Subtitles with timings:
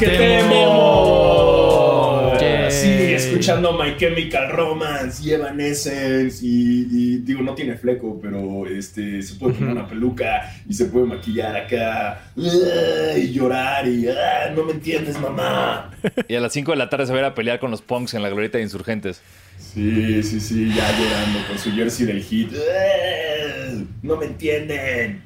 [0.00, 2.40] basquetemos.
[2.40, 2.70] Yeah.
[2.70, 9.22] Sí, escuchando My Chemical Romance y Evanescence y, y digo, no tiene fleco, pero este,
[9.22, 14.52] se puede poner una peluca y se puede maquillar acá y llorar y ¡ah!
[14.54, 15.90] no me entiendes, mamá.
[16.28, 17.80] Y a las 5 de la tarde se va a ir a pelear con los
[17.82, 19.22] punks en la glorieta de insurgentes.
[19.58, 22.52] Sí, sí, sí, ya llorando con su jersey del hit.
[22.52, 23.74] ¡ah!
[24.02, 25.22] No me entienden.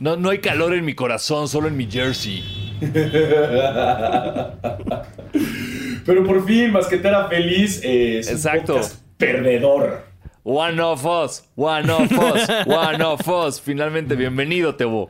[0.00, 2.42] No, no hay calor en mi corazón, solo en mi jersey.
[6.04, 7.80] Pero por fin, basquetera feliz.
[7.84, 8.74] eh, es un Exacto.
[8.74, 10.02] podcast perdedor.
[10.44, 13.60] One of us, one of us, one of us.
[13.60, 15.08] Finalmente, bienvenido, Tebo.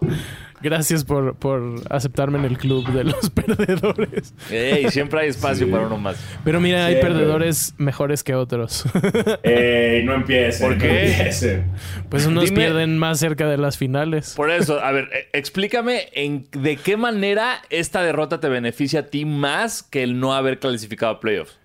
[0.63, 4.35] Gracias por, por aceptarme en el club de los perdedores.
[4.51, 5.73] Ey, siempre hay espacio Sí.
[5.73, 6.17] para uno más.
[6.45, 8.85] Pero mira, hay perdedores mejores que otros.
[9.43, 10.67] Ey, no empiecen.
[10.69, 11.11] ¿Por no qué?
[11.11, 11.65] empiecen.
[12.09, 14.35] Pues unos Dime- pierden más cerca de las finales.
[14.37, 19.07] Por eso, a ver, eh, explícame en, de qué manera esta derrota te beneficia a
[19.07, 21.59] ti más que el no haber clasificado a playoffs.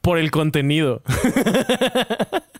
[0.00, 1.02] Por el contenido.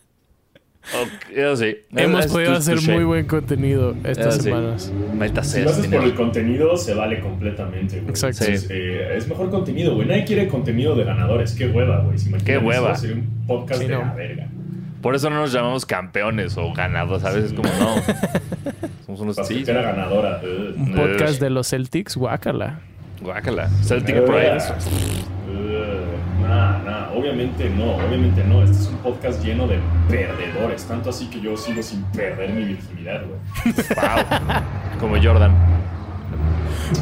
[0.92, 1.76] Ok, eso sí.
[1.96, 4.42] Hemos Es podido tu- hacer muy buen contenido estas Eso sí.
[4.42, 4.92] semanas.
[5.16, 8.10] Maldita Si lo haces por el contenido, se vale completamente, güey.
[8.10, 8.44] Exacto.
[8.44, 10.06] Entonces, eh, es mejor contenido, güey.
[10.06, 11.52] Nadie quiere contenido de ganadores.
[11.54, 12.18] Qué hueva, güey.
[12.18, 12.94] Si Qué eso, hueva.
[12.96, 14.00] sería un podcast Sí, de no.
[14.02, 14.46] la verga.
[15.00, 17.24] Por eso no nos llamamos campeones o ganados.
[17.24, 17.94] A veces como no.
[19.06, 19.42] Somos unos sí.
[19.42, 20.40] Basquetera ganadora.
[20.76, 22.80] Un podcast de los Celtics, guácala.
[23.20, 23.68] Guácala.
[23.82, 24.16] Celtic.
[24.16, 25.83] Ugh.
[27.24, 28.62] Obviamente no, obviamente no.
[28.62, 29.78] Este es un podcast lleno de
[30.10, 30.84] perdedores.
[30.84, 33.74] Tanto así que yo sigo sin perder mi virginidad, güey.
[33.96, 35.00] Wow.
[35.00, 35.73] Como Jordan.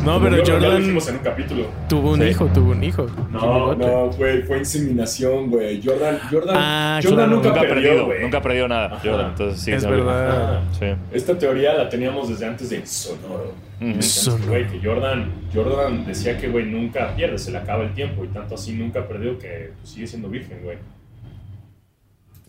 [0.04, 1.66] No, Como pero yo- Ya lo Jordan dijimos en un capítulo.
[1.88, 2.26] tuvo un Sí.
[2.28, 3.06] hijo, tuvo un hijo.
[3.30, 5.80] No, no, güey, fue inseminación, güey.
[5.84, 8.06] Jordan, Jordan, Ah, Jordan nunca, Nunca ha perdió, perdido.
[8.06, 8.22] güey.
[8.22, 9.00] Nunca ha perdido nada, Ajá.
[9.02, 9.30] Jordan.
[9.30, 9.72] Entonces sí.
[9.72, 10.60] Es verdad.
[10.78, 10.86] Sí.
[11.12, 13.54] Esta teoría la teníamos desde antes de Sonoro.
[13.80, 13.86] Ujú.
[13.88, 14.46] Entonces, Sonoro.
[14.48, 18.28] güey, que Jordan, Jordan decía que, güey, nunca pierde, se le acaba el tiempo y
[18.28, 20.78] tanto así nunca ha perdido que pues, sigue siendo virgen, güey.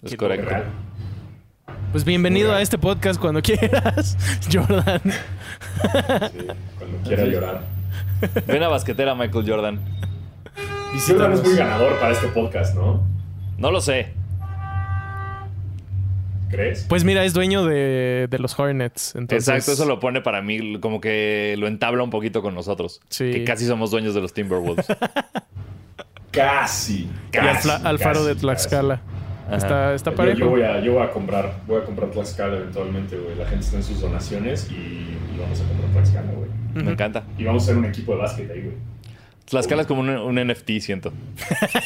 [0.03, 0.50] Es correcto.
[0.50, 0.63] Real.
[1.93, 4.17] Pues bienvenido a este podcast cuando quieras,
[4.51, 5.01] Jordan.
[5.03, 6.47] Sí,
[6.79, 7.61] cuando quiera llorar.
[8.47, 9.79] Ven a basquetera, Michael Jordan.
[9.79, 11.39] Jordan Visítanos.
[11.39, 13.03] es muy ganador para este podcast, ¿no?
[13.57, 14.11] No lo sé.
[16.49, 16.85] ¿Crees?
[16.89, 19.13] Pues mira, es dueño de, de los Hornets.
[19.15, 23.01] Entonces, Exacto, eso lo pone para mí como que lo entabla un poquito con nosotros.
[23.09, 23.31] Sí.
[23.31, 24.87] Que casi somos dueños de los Timberwolves.
[26.31, 27.07] Casi.
[27.31, 29.01] Y al, casi, fla- al faro casi, de Tlaxcala.
[29.47, 29.55] Ajá.
[29.57, 30.39] Está, está Yo, parejo.
[30.39, 33.35] yo voy a, yo voy a comprar, voy a comprar Tlaxcala eventualmente, güey.
[33.35, 36.49] La gente está en sus donaciones y, y vamos a comprar Tlaxcala, güey.
[36.85, 37.23] Me encanta.
[37.37, 38.75] Y vamos a hacer un equipo de básquet ahí, güey.
[39.45, 41.11] Tlaxcala es como un, un NFT, siento.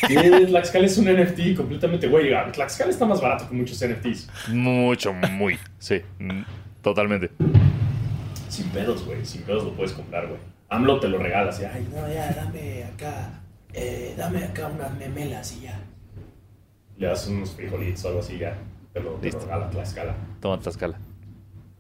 [0.08, 0.16] Sí,
[0.48, 2.30] Tlaxcala es un NFT completamente, güey.
[2.54, 4.30] Tlaxcala está más barato que muchos NFTs.
[4.50, 5.58] Mucho, muy.
[5.80, 6.02] Sí,
[6.82, 7.32] totalmente.
[8.50, 9.26] Sin pedos, güey.
[9.26, 10.40] Sin pedos lo puedes comprar, güey.
[10.70, 11.64] AMLO te lo regala así.
[11.66, 13.40] Ay, no, ya, dame acá.
[13.74, 15.80] eh, dame acá unas memelas y ya.
[16.98, 18.58] Le das unos frijolitos o algo así, ya.
[18.92, 20.16] Te lo, te lo regala Tlaxcala.
[20.42, 20.98] Toma Tlaxcala.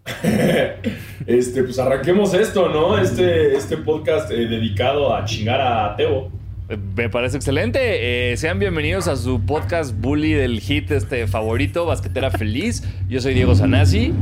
[1.25, 2.97] Este, pues arranquemos esto, ¿no?
[2.97, 5.95] Este, este podcast eh, dedicado a chingar a.
[5.99, 8.31] Eh, Me parece excelente.
[8.31, 12.83] Eh, sean bienvenidos a su podcast bully del hit este favorito, Basquetera Feliz.
[13.09, 14.13] Yo soy Diego Sanasi.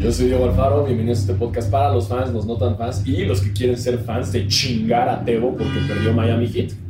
[0.00, 3.02] Yo soy Diego Alfaro, bienvenidos a este podcast para los fans, los no tan fans
[3.06, 6.83] y los que quieren ser fans de chingar a Teo porque perdió Miami Heat.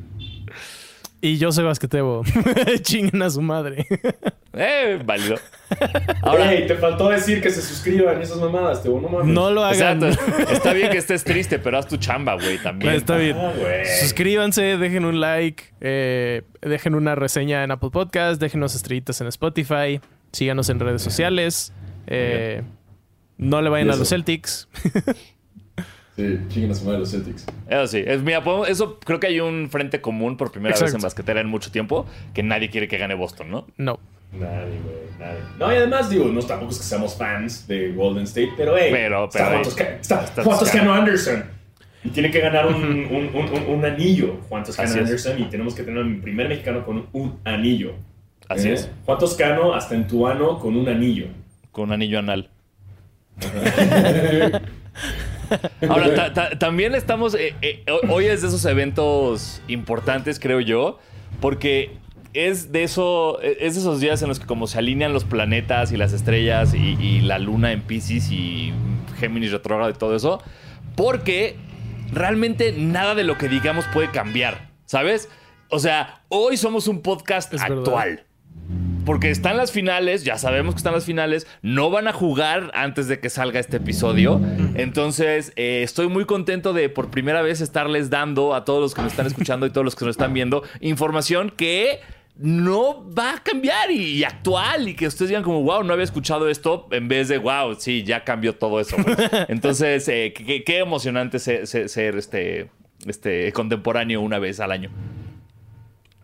[1.25, 2.23] Y yo soy basquetebo.
[2.83, 3.87] Chinguen a su madre.
[4.53, 5.37] Eh, válido.
[6.23, 9.33] Ahora, Ey, te faltó decir que se suscriban esas mamadas, Teo, no mames.
[9.33, 10.05] No lo hagan.
[10.05, 10.53] exacto.
[10.53, 12.93] Está bien que estés triste, pero haz tu chamba, güey, también.
[12.93, 13.39] Está bien.
[13.39, 13.87] Ah, güey.
[14.03, 20.03] Suscríbanse, dejen un like, eh, dejen una reseña en Apple Podcast, déjenos estrellitas en Spotify,
[20.31, 21.73] síganos en redes sociales.
[22.07, 22.63] eh,
[23.39, 24.69] no le vayan a los Celtics.
[26.17, 27.45] Sí, chinguen a su madre los Celtics.
[27.69, 28.03] Eso sí.
[28.07, 31.41] Es, mira, podemos- eso creo que hay un frente común por primera vez en basquetera
[31.41, 33.67] en mucho tiempo, que nadie quiere que gane Boston, ¿no?
[33.77, 33.99] No.
[34.33, 35.39] Nadie, güey, nadie.
[35.59, 38.91] No, y además, digo, no tampoco es que seamos fans de Golden State, pero, hey,
[38.93, 40.95] Pero- está pero, Juan hey, Tosca- está está Juan Toscano.
[40.95, 41.45] Anderson.
[42.05, 45.05] Y tiene que ganar un, un, un, un- un anillo, Juan Toscano Así es.
[45.05, 47.95] Anderson, y tenemos que tener el primer mexicano con un anillo.
[48.49, 48.75] Así ¿Eh?
[48.75, 48.91] es.
[49.07, 51.27] Juan Toscano hasta en tu ano con un anillo.
[51.73, 52.51] Con un anillo anal.
[55.89, 57.35] Ahora, ta- ta- también estamos.
[57.35, 60.99] eh, eh, hoy es de esos eventos importantes, creo yo,
[61.41, 61.97] porque
[62.33, 65.93] es de, eso, es de esos días en los que, como se alinean los planetas
[65.93, 68.73] y las estrellas y, y la luna en Pisces y
[69.21, 70.43] Géminis retrógrado y todo eso,
[70.97, 71.57] porque
[72.13, 75.29] realmente nada de lo que digamos puede cambiar, ¿sabes?
[75.71, 77.79] O sea, hoy somos un podcast Es verdad.
[77.79, 78.25] actual.
[79.05, 83.07] Porque están las finales, ya sabemos que están las finales, no van a jugar antes
[83.07, 84.41] de que salga este episodio.
[84.75, 89.03] Entonces, eh, estoy muy contento de por primera vez estarles dando a todos los que
[89.03, 92.01] nos están escuchando y todos los que nos están viendo información que
[92.37, 96.05] no va a cambiar y, y actual y que ustedes digan como, wow, no había
[96.05, 98.97] escuchado esto en vez de, wow, sí, ya cambió todo eso.
[99.01, 99.15] güey".
[99.49, 101.63] Entonces, eh, qué, qué emocionante ser,
[102.17, 102.71] este,
[103.07, 104.91] este contemporáneo una vez al año.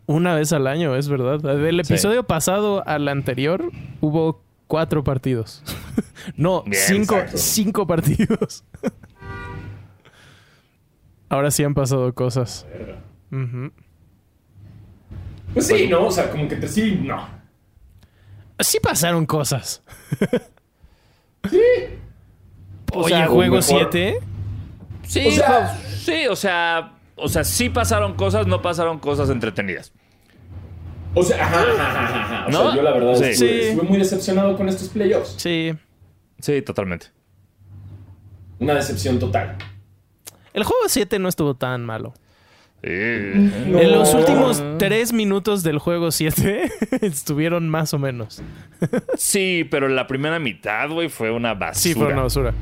[0.07, 1.39] Una vez al año, es verdad.
[1.39, 1.93] Del Sí.
[1.93, 3.71] episodio pasado al anterior
[4.01, 5.65] hubo cuatro partidos.
[6.37, 7.39] no, Bien, cinco, exacto.
[7.39, 8.63] cinco partidos.
[11.29, 12.67] Ahora sí han pasado cosas.
[15.53, 16.07] Pues sí, ¿no?
[16.07, 17.27] O sea, como que te sí, no.
[18.61, 19.83] Sí pasaron cosas.
[21.49, 21.59] Sí.
[22.93, 24.19] O Oye, sea, juego mejor- 7.
[25.05, 29.91] Sí, O sea- sí, o sea, o sea, sí pasaron cosas, no pasaron cosas entretenidas.
[31.15, 32.47] O sea, ajá, ajá, ajá, ajá.
[32.47, 32.63] O ¿No?
[32.69, 33.25] sea, yo la verdad Sí.
[33.25, 35.35] estuve, estuve muy decepcionado con estos playoffs.
[35.39, 35.73] Sí.
[36.39, 37.07] Sí, totalmente.
[38.59, 39.57] Una decepción total.
[40.53, 42.13] El juego 7 no estuvo tan malo.
[42.83, 42.89] Sí.
[42.91, 43.79] No.
[43.79, 46.71] En los últimos tres minutos del juego 7
[47.03, 48.43] estuvieron más o menos.
[49.17, 51.75] Sí, pero la primera mitad, güey, fue una basura.
[51.75, 52.55] Sí, fue una basura.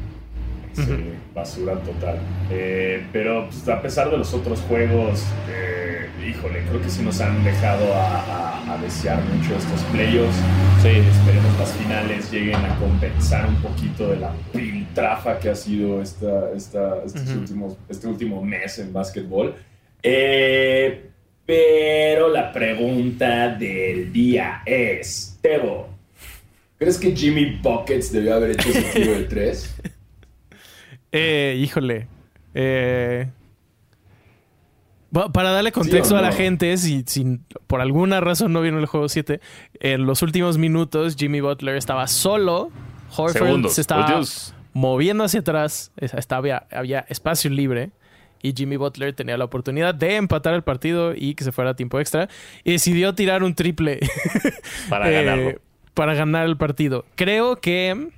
[0.85, 2.19] Sí, basura total.
[2.51, 7.21] Eh, pero pues, a pesar de los otros juegos, eh, híjole, creo que sí nos
[7.21, 10.37] han dejado a, a- a desear mucho estos playoffs.
[10.83, 10.89] Sí.
[10.89, 16.51] Esperemos las finales lleguen a compensar un poquito de la piltrafa que ha sido esta,
[16.55, 19.55] esta- estos últimos, este último mes en básquetbol.
[20.03, 21.05] Eh,
[21.47, 25.89] pero la pregunta del día es, Tebo,
[26.79, 29.75] ¿crees que Jimmy Buckets debió haber hecho ese tiro de tres?
[31.13, 32.07] Eh, híjole.
[32.55, 33.31] Eh,
[35.33, 38.79] para darle contexto ¿Sí o a la gente, si, si por alguna razón no vieron
[38.81, 39.41] el juego 7,
[39.81, 42.71] en los últimos minutos Jimmy Butler estaba solo.
[43.17, 43.75] Horford Segundos.
[43.75, 45.93] se estaba Últimos- moviendo hacia atrás.
[45.97, 47.91] es- Estaba, había espacio libre.
[48.43, 51.75] Y Jimmy Butler tenía la oportunidad de empatar el partido y que se fuera a
[51.75, 52.29] tiempo extra.
[52.63, 53.99] Y decidió tirar un triple
[54.89, 55.61] Para eh, ganarlo.
[55.95, 57.05] para ganar el partido.
[57.17, 58.11] Creo que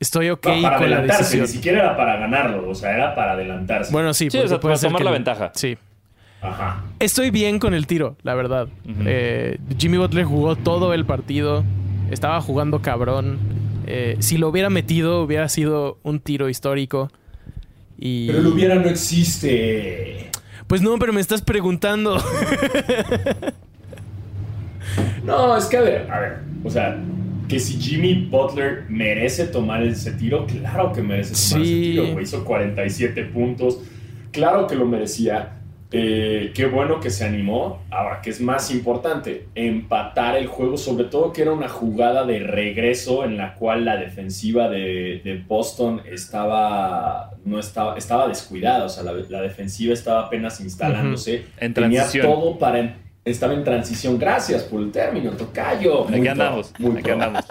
[0.00, 1.42] estoy ok No, para con la adelantarse, decisión.
[1.42, 3.92] ni siquiera era para ganarlo, o sea, era para adelantarse.
[3.92, 5.52] Bueno, sí, Sí, porque o sea, puede para ser tomar la ventaja.
[5.54, 5.78] Sí.
[6.42, 6.82] Ajá.
[6.98, 8.66] Estoy bien con el tiro, la verdad.
[9.04, 11.64] Eh, Jimmy Butler jugó todo el partido.
[12.10, 13.38] Estaba jugando cabrón.
[13.86, 17.10] Eh, si lo hubiera metido, hubiera sido un tiro histórico.
[17.98, 18.28] Y...
[18.28, 20.30] Pero el hubiera no existe.
[20.66, 22.16] Pues no, pero me estás preguntando.
[25.24, 26.96] No, es que a ver, a ver, o sea,
[27.50, 31.72] que si Jimmy Butler merece tomar ese tiro, claro que merece tomar Sí.
[31.82, 32.24] ese tiro, güey.
[32.24, 33.80] Hizo 47 puntos,
[34.30, 35.56] claro que lo merecía.
[35.92, 37.82] Eh, qué bueno que se animó.
[37.90, 42.38] Ahora, que es más importante, empatar el juego, sobre todo que era una jugada de
[42.38, 48.88] regreso en la cual la defensiva de, de Boston estaba, no estaba, estaba descuidada, o
[48.88, 51.42] sea, la, la defensiva estaba apenas instalándose.
[51.58, 52.96] En Tenía todo para...
[53.24, 54.18] Estaba en transición.
[54.18, 56.04] Gracias por el término, tocayo.
[56.04, 56.72] Muy Aquí pro, andamos.
[56.78, 57.12] muy Aquí pro.
[57.14, 57.44] andamos.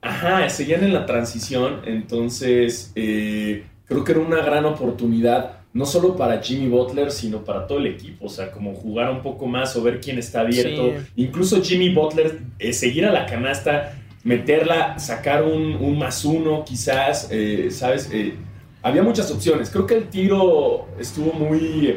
[0.00, 6.16] Ajá, seguían en la transición, entonces eh, creo que era una gran oportunidad, no solo
[6.16, 9.74] para Jimmy Butler, sino para todo el equipo, o sea, como jugar un poco más
[9.76, 10.92] o ver quién está abierto.
[10.96, 11.06] Sí.
[11.16, 13.92] Incluso Jimmy Butler, eh, seguir a la canasta,
[14.22, 18.08] meterla, sacar un, un más uno quizás, eh, ¿sabes?
[18.12, 18.34] Eh,
[18.82, 21.96] había muchas opciones, creo que el tiro estuvo muy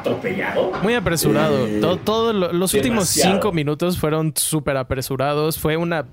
[0.00, 0.72] atropellado.
[0.82, 1.66] Muy apresurado.
[1.66, 5.58] Eh, todo, todo lo- los últimos cinco minutos fueron súper apresurados.
[5.58, 6.06] Fue una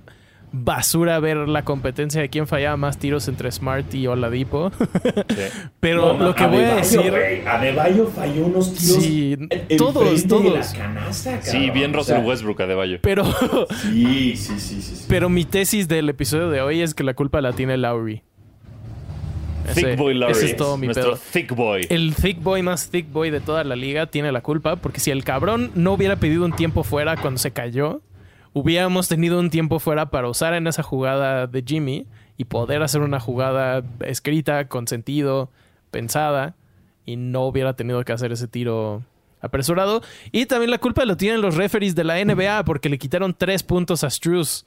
[0.54, 4.70] basura ver la competencia de quién fallaba más tiros entre Smart y Oladipo.
[5.30, 5.36] Sí.
[5.80, 7.14] Pero No, lo que voy a decir...
[7.48, 9.02] Adebayo falló unos tiros.
[9.04, 10.54] Sí, en- todos, de todos.
[10.54, 11.74] la canasta, Sí, cabrón.
[11.74, 13.00] bien O Russell sea, Westbrook, Adebayo.
[13.02, 13.24] Pero,
[13.82, 14.96] Sí, sí, sí, sí.
[14.98, 15.06] sí.
[15.08, 18.22] pero mi tesis del episodio de hoy es que la culpa la tiene Lowry.
[19.74, 20.24] Thick Ese- Boy.
[20.30, 21.22] Ese es todo mi Nuestro pedo.
[21.32, 21.88] Thick Boy.
[21.90, 25.12] El thick boy más thick boy de toda la liga tiene la culpa porque si
[25.12, 28.02] el cabrón no hubiera pedido un tiempo fuera cuando se cayó,
[28.54, 32.06] hubiéramos tenido un tiempo fuera para usar en esa jugada de Jimmy
[32.38, 35.50] y poder hacer una jugada escrita, con sentido,
[35.92, 36.56] pensada
[37.06, 39.04] y no hubiera tenido que hacer ese tiro
[39.42, 40.02] apresurado.
[40.32, 43.64] Y también la culpa lo tienen los referees de la NBA porque le quitaron tres
[43.64, 44.66] puntos a Struz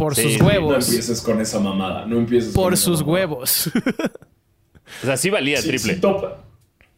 [0.00, 0.88] por Sí, sus sí, No huevos.
[0.88, 2.06] empieces con esa mamada.
[2.06, 3.12] No empieces con por sus mamada.
[3.12, 3.70] huevos.
[5.02, 5.94] O sea, sí valía el Sí, triple.
[5.94, 6.38] sí topa-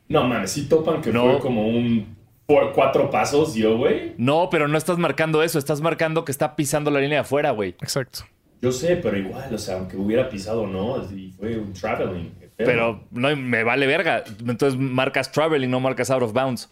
[0.09, 1.25] No mames, sí topan que No.
[1.33, 2.17] fue como un
[2.47, 4.15] por cuatro pasos, yo, güey.
[4.17, 5.59] No, pero no estás marcando eso.
[5.59, 7.71] Estás marcando que está pisando la línea de afuera, güey.
[7.83, 8.21] Exacto.
[8.63, 11.07] Yo sé, pero igual, o sea, aunque hubiera pisado o no,
[11.39, 12.33] fue un traveling.
[12.57, 14.25] Pero no me vale verga.
[14.47, 16.71] Entonces marcas travel y no marcas out of bounds.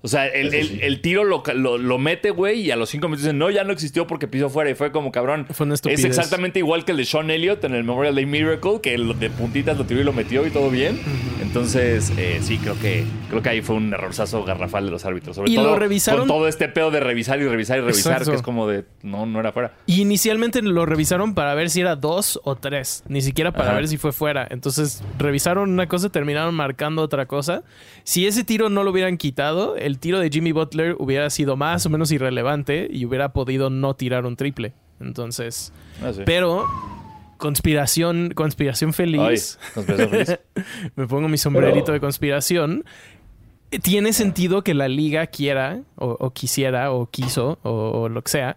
[0.00, 3.24] O sea, el, el- tiro lo, lo, lo mete, güey, y a los cinco minutos
[3.24, 4.70] dicen, no, ya no existió porque pisó fuera.
[4.70, 5.46] Y fue como, cabrón.
[5.50, 8.80] Fue una es exactamente igual que el de Sean Elliott en el Memorial Day Miracle,
[8.80, 11.00] que el de puntitas lo tiró y lo metió y todo bien.
[11.42, 15.36] Entonces, eh, sí, creo que, creo que ahí fue un errorzazo garrafal de los árbitros.
[15.36, 18.12] Sobre Y todo lo revisaron- con todo este pedo de revisar y revisar y revisar,
[18.12, 18.30] Exacto.
[18.32, 19.72] que es como de, no, no era fuera.
[19.86, 23.78] Y inicialmente lo revisaron para ver si era dos o tres, ni siquiera para Ajá.
[23.78, 24.46] ver si fue fuera.
[24.50, 27.62] Entonces revisaron una cosa, terminaron marcando otra cosa.
[28.04, 31.84] Si ese tiro no lo hubieran quitado, el tiro de Jimmy Butler hubiera sido más
[31.86, 34.72] o menos irrelevante y hubiera podido no tirar un triple.
[35.00, 36.22] Entonces, Ah, sí.
[36.24, 36.64] pero
[37.38, 39.58] conspiración, conspiración Ay, feliz.
[39.74, 40.38] conspiración feliz.
[40.96, 42.84] Me pongo mi sombrerito Pero- de conspiración.
[43.82, 47.70] Tiene sentido que la liga quiera, o, o quisiera, o quiso, o,
[48.02, 48.56] o lo que sea,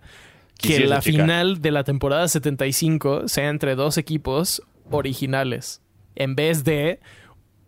[0.58, 1.24] que la chica.
[1.24, 5.82] final de la temporada 75 sea entre dos equipos originales,
[6.16, 7.00] en vez de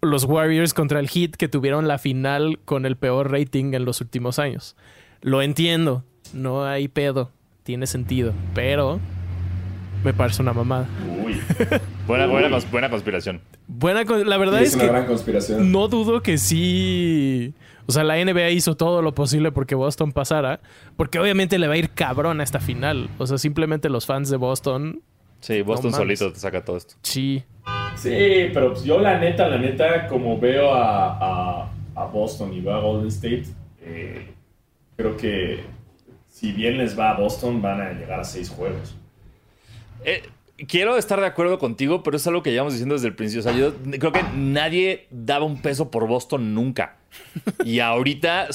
[0.04, 4.02] los Warriors contra el Heat que tuvieron la final con el peor rating en los
[4.02, 4.76] últimos años.
[5.22, 7.32] Lo entiendo, no hay pedo,
[7.64, 9.00] tiene sentido, pero
[10.04, 10.88] me parece una mamada.
[11.26, 11.40] Uy.
[12.06, 13.40] Buena, buena, cons- buena conspiración.
[13.68, 15.72] Buena, la verdad Es, es una que gran conspiración.
[15.72, 17.54] no dudo que sí.
[17.86, 20.60] O sea, la NBA hizo todo lo posible porque Boston pasara.
[20.98, 23.10] Porque obviamente le va a ir cabrón a esta final.
[23.18, 25.02] O sea, simplemente los fans de Boston.
[25.42, 26.96] Sí, Boston No solito te saca todo esto.
[27.04, 27.44] Sí.
[27.96, 32.62] Sí, pero pues yo la neta, la neta, como veo a, a- a Boston y
[32.62, 33.46] veo a Golden State,
[33.82, 34.34] eh,
[34.98, 35.64] creo que
[36.28, 38.96] si bien les va a Boston, van a llegar a seis juegos.
[40.04, 40.24] Eh,
[40.68, 43.42] quiero estar de acuerdo contigo, pero es algo que llevamos diciendo desde el principio.
[43.42, 46.98] O sea, yo creo que nadie daba un peso por Boston nunca.
[47.64, 48.48] Y ahorita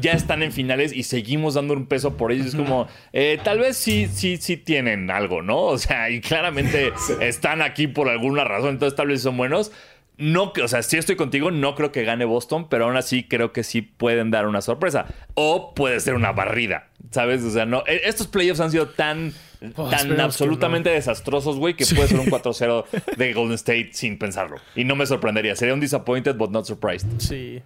[0.00, 2.46] ya están en finales y seguimos dando un peso por ellos.
[2.46, 5.58] Es como, eh, tal vez sí, sí, sí tienen algo, ¿no?
[5.62, 7.14] O sea, y claramente Sí.
[7.20, 9.72] están aquí por alguna razón, entonces tal vez son buenos.
[10.16, 13.52] No, o sea, sí estoy contigo, no creo que gane Boston, pero aún así creo
[13.52, 15.06] que sí pueden dar una sorpresa.
[15.34, 17.42] O puede ser una barrida, ¿sabes?
[17.42, 19.32] O sea, no, eh, estos playoffs han sido tan,
[19.76, 22.84] Oh, tan absolutamente desastrosos, güey, que puede ser un 4-0
[23.16, 24.56] de Golden State sin pensarlo.
[24.76, 25.56] Y no me sorprendería.
[25.56, 27.08] Sería un disappointed, but not surprised.
[27.18, 27.62] Sí.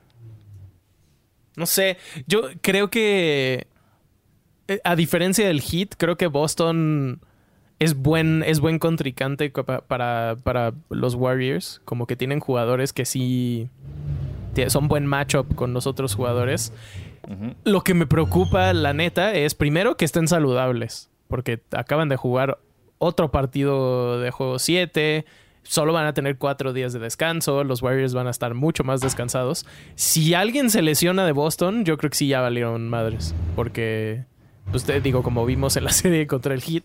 [1.57, 1.97] No sé.
[2.26, 3.67] Yo creo que.
[4.69, 7.21] eh, A diferencia del Heat, creo que Boston
[7.81, 11.81] es buen, es buen contrincante co- pa- para, para los Warriors.
[11.85, 13.69] Como que tienen jugadores que sí.
[14.69, 16.73] Son buen matchup con los otros jugadores.
[17.64, 21.11] Lo que me preocupa, la neta, es primero que estén saludables.
[21.28, 22.58] Porque acaban de jugar
[22.99, 25.25] otro partido de juego 7.
[25.62, 27.62] Solo van a tener cuatro días de descanso.
[27.62, 29.66] Los Warriors van a estar mucho más descansados.
[29.97, 33.35] Si alguien se lesiona de Boston, yo creo que sí ya valieron madres.
[33.54, 34.25] Porque,
[34.70, 36.85] pues te digo, como vimos en la serie contra el Heat,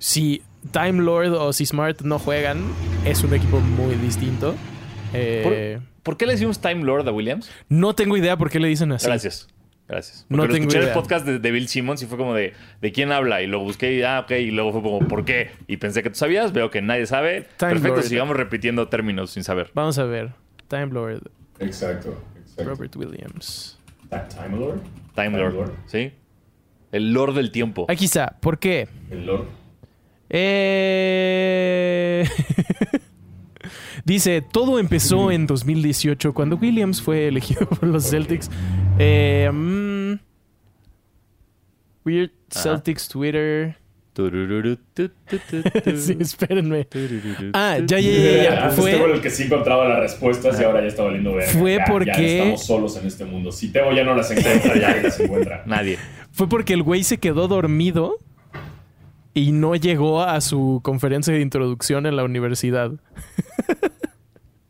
[0.00, 2.64] si Time Lord o si Smart no juegan,
[3.04, 4.54] es un equipo muy distinto.
[5.12, 7.48] Eh, ¿Por qué le decimos Time Lord a Williams?
[7.68, 9.06] no tengo idea por qué le dicen así.
[9.06, 9.46] Gracias.
[9.86, 10.24] Gracias.
[10.30, 10.88] No lo tengo escuché idea.
[10.88, 13.42] el podcast de, de Bill Simmons y fue como de ¿de quién habla?
[13.42, 14.30] Y lo busqué y ah, ok.
[14.32, 15.50] Y luego fue como ¿por qué?
[15.66, 17.42] Y pensé que tú sabías, veo que nadie sabe.
[17.58, 18.06] Time Perfecto, Lord.
[18.06, 19.70] sigamos repitiendo términos sin saber.
[19.74, 20.32] Vamos a ver.
[20.68, 22.64] Time Lord, Exacto, exacto.
[22.70, 23.78] Robert Williams.
[24.08, 24.80] Time Lord.
[25.14, 25.72] Time Lord.
[25.86, 26.12] ¿Sí?
[26.90, 27.84] El Lord del tiempo.
[27.88, 28.36] Aquí está.
[28.40, 28.88] ¿Por qué?
[29.10, 29.46] El Lord.
[30.30, 32.24] Eh...
[34.04, 38.50] Dice, todo empezó en 2018 cuando Williams fue elegido por los Celtics.
[38.98, 40.14] Eh, mm,
[42.04, 42.62] Weird Ajá.
[42.62, 43.76] Celtics Twitter.
[45.96, 46.86] Sí, espérenme.
[47.52, 48.68] Ah, ya, ya, ya, ya.
[48.76, 51.48] Tebo era Fue, el que sí encontraba las respuestas y ahora ya está valiendo ver.
[51.48, 53.50] Fue ya, porque- Ya estamos solos en este mundo.
[53.50, 55.62] Si Tebo ya no las encuentra, ya las encuentra.
[55.66, 55.98] Nadie.
[56.30, 58.18] fue porque el güey se quedó dormido
[59.34, 62.92] y no llegó a su conferencia de introducción en la universidad.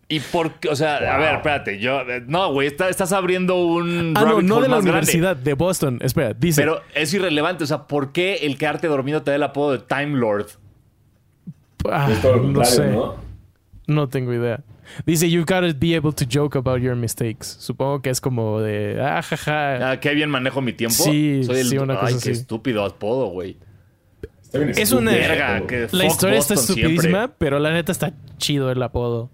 [0.08, 0.68] ¿Y por qué?
[0.68, 1.78] O sea, a ver, espérate.
[1.78, 4.14] Yo, eh, no, güey, está- estás abriendo un.
[4.16, 4.90] Ah, no, no de la grande.
[4.90, 5.98] universidad, de Boston.
[6.02, 6.60] Espera, dice.
[6.60, 7.64] Pero es irrelevante.
[7.64, 10.46] O sea, ¿por qué el quedarte dormido te da el apodo de Time Lord?
[11.90, 12.08] Ah,
[12.42, 12.90] no sé.
[12.90, 13.16] ¿no?
[13.86, 14.60] No tengo idea.
[15.06, 17.46] Dice, you've got to be able to joke about your mistakes.
[17.58, 19.90] Supongo que es como de, ah, jaja.
[19.92, 20.94] Ah, qué bien manejo mi tiempo.
[21.02, 22.24] Sí, Soy el, sí, una cosa Ay, así.
[22.28, 23.56] qué estúpido apodo, güey.
[24.42, 27.36] Está bien Es una- Verga, que La historia está estupidísima, siempre.
[27.38, 29.30] pero la neta está chido el apodo.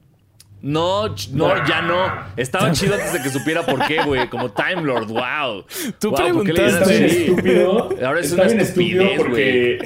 [0.62, 1.97] No, no, ya no.
[2.37, 4.29] Estaba chido antes de que supiera por qué, güey.
[4.29, 5.64] Como Time Lord, wow.
[5.99, 6.69] Tú Wow, ¿por qué le preguntaste.
[6.79, 7.17] Está bien Sí.
[7.25, 7.88] estúpido.
[8.07, 9.79] Ahora es está una bien estúpido estupidez, porque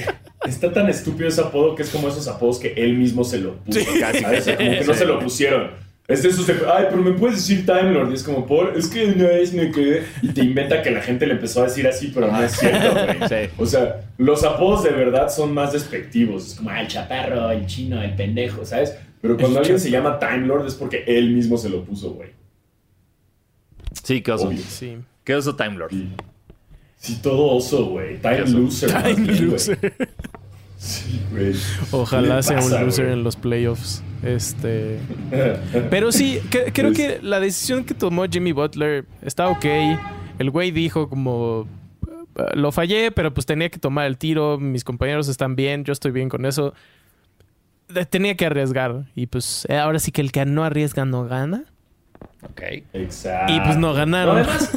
[0.46, 3.54] está tan estúpido ese apodo que es como esos apodos que él mismo se lo
[3.58, 3.80] puso.
[4.00, 4.44] Casi, ¿sabes?
[4.44, 4.56] casi.
[4.56, 5.84] Como que no se lo pusieron.
[6.06, 8.10] Es de esos de, ay, pero me puedes decir Time Lord.
[8.10, 10.04] Y es como, por, es que no es, me quedé.
[10.20, 12.92] Y te inventa que la gente le empezó a decir así, pero no es cierto,
[13.18, 13.26] güey.
[13.26, 13.50] Sí.
[13.56, 16.48] O sea, los apodos de verdad son más despectivos.
[16.48, 18.94] Es como, ah, el chaparro, el chino, el pendejo, ¿sabes?
[19.24, 22.28] Pero cuando alguien se llama Time Lord es porque él mismo se lo puso, güey.
[24.02, 24.48] Sí, qué oso.
[24.48, 24.58] Obvio.
[24.58, 24.98] Sí.
[25.24, 25.90] ¿Qué oso Time Lord?
[25.92, 26.10] Sí,
[26.98, 28.20] sí, todo oso, güey.
[28.20, 28.90] Time loser.
[29.02, 29.94] Time bien, loser.
[30.76, 31.52] Sí, güey.
[31.52, 31.58] ¿Qué
[31.92, 34.02] Ojalá sea pasa, un loser en los playoffs.
[34.22, 34.98] Este.
[35.90, 39.64] Pero sí, que- creo Pues- que la decisión que tomó Jimmy Butler está ok.
[40.38, 41.66] El güey dijo como
[42.36, 44.58] "Eh, lo fallé, pero pues tenía que tomar el tiro.
[44.58, 46.74] Mis compañeros están bien, yo estoy bien con eso.
[48.10, 49.04] Tenía que arriesgar.
[49.14, 51.64] Y pues eh, ahora sí que el que no arriesga no gana.
[52.42, 52.62] Ok.
[52.92, 53.52] Exacto.
[53.52, 54.36] Y pues no ganaron.
[54.38, 54.70] además,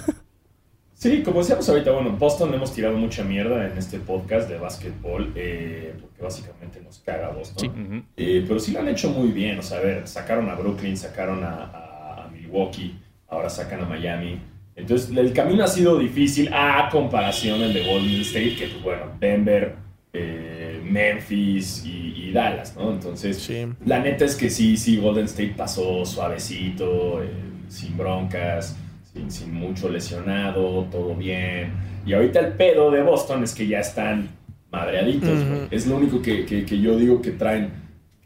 [0.94, 4.58] sí, como decíamos ahorita, bueno, Boston le hemos tirado mucha mierda en este podcast de
[4.58, 7.74] básquetbol, eh, porque básicamente nos caga Boston.
[7.76, 8.04] Sí.
[8.18, 9.60] Eh, pero sí lo han hecho muy bien.
[9.60, 12.98] O sea, a ver, sacaron a Brooklyn, sacaron a, a- a Milwaukee,
[13.30, 14.40] ahora sacan a Miami.
[14.76, 19.06] Entonces, el camino ha sido difícil a comparación del de Golden State, que, pues, bueno,
[19.20, 19.76] Denver,
[20.14, 22.92] eh, Memphis y, y Dallas, ¿no?
[22.92, 23.66] Entonces, Sí.
[23.86, 27.30] la neta es que sí, sí, Golden State pasó suavecito, eh,
[27.68, 28.76] sin broncas,
[29.14, 31.72] sin, sin mucho lesionado, todo bien.
[32.06, 34.30] Y ahorita el pedo de Boston es que ya están
[34.72, 35.60] madreaditos, güey.
[35.64, 35.68] Ujú.
[35.72, 37.72] Es lo único que, que- que yo digo que traen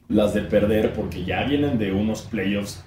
[0.08, 2.84] las de perder porque ya vienen de unos playoffs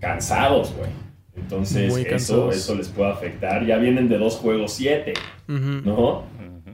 [0.00, 0.90] cansados, güey.
[1.36, 2.56] Entonces, Muy eso, cansados.
[2.56, 3.64] eso les puede afectar.
[3.66, 5.12] Ya vienen de dos juegos siete.
[5.48, 6.24] ¿no?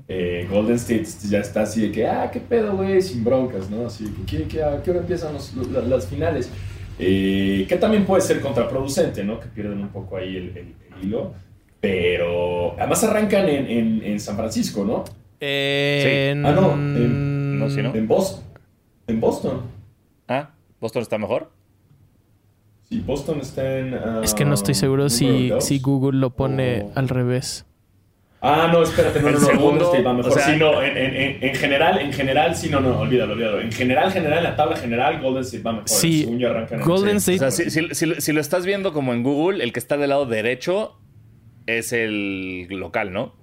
[0.09, 3.87] Eh, Golden State ya está así de que, ah, qué pedo, güey, sin broncas, ¿no?
[3.87, 6.51] Así de que, ¿qué, qué, a qué hora empiezan los- la- las finales?
[6.99, 9.41] Eh, que también puede ser contraproducente, ¿no?
[9.41, 11.33] Que pierden un poco ahí el, el- el hilo.
[11.81, 15.05] Pero además arrancan en, en- en San Francisco, ¿no?
[15.41, 17.95] En- Ah, no, en- No, sí, ¿no?
[17.95, 18.45] En Boston.
[19.09, 19.63] En Boston.
[20.29, 21.51] Ah, ¿Boston está mejor?
[22.89, 23.95] Sí, Boston está en.
[23.95, 27.65] ah, Es que no estoy seguro si, si Google lo pone O- al revés.
[28.45, 30.33] Ah, no, espérate, no, no, no, segundo, Golden State va mejor.
[30.33, 33.35] o sea- sí, no, en, en- en- en general, en general, sí, no, no, olvídalo,
[33.35, 33.61] olvídalo.
[33.61, 35.89] En general, general, en la tabla general, Golden State va mejor.
[35.89, 37.41] Sí, Según yo arrancan en Golden seis.
[37.41, 39.79] O State- sea, si, si- si- si lo estás viendo como en Google, el que
[39.79, 40.99] está del lado derecho
[41.67, 43.35] es el local, ¿no?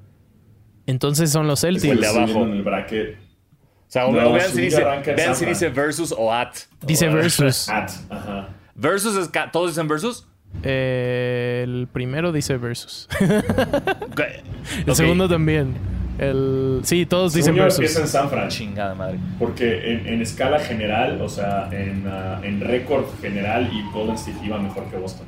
[0.86, 1.94] Entonces son los Celtics.
[1.94, 2.44] el de abajo.
[2.44, 3.16] en el bracket.
[3.16, 6.54] O sea, No, vean, si dice, arranca vean si dice versus o at.
[6.86, 7.70] Dice O- versus.
[7.70, 8.50] At, ajá.
[8.76, 10.28] Versus es ¿Todos dicen versus?
[10.64, 13.08] Eh, el primero dice versus.
[14.86, 15.74] El segundo también.
[16.18, 16.82] El...
[16.84, 17.80] Sí, todos dicen yo versus.
[17.80, 18.50] empieza en San Fran.
[18.50, 19.20] Chingada madre.
[19.40, 24.46] Porque en, en escala general, o sea, en, ah, en récord general, y Golden State
[24.46, 25.26] iba mejor que Boston.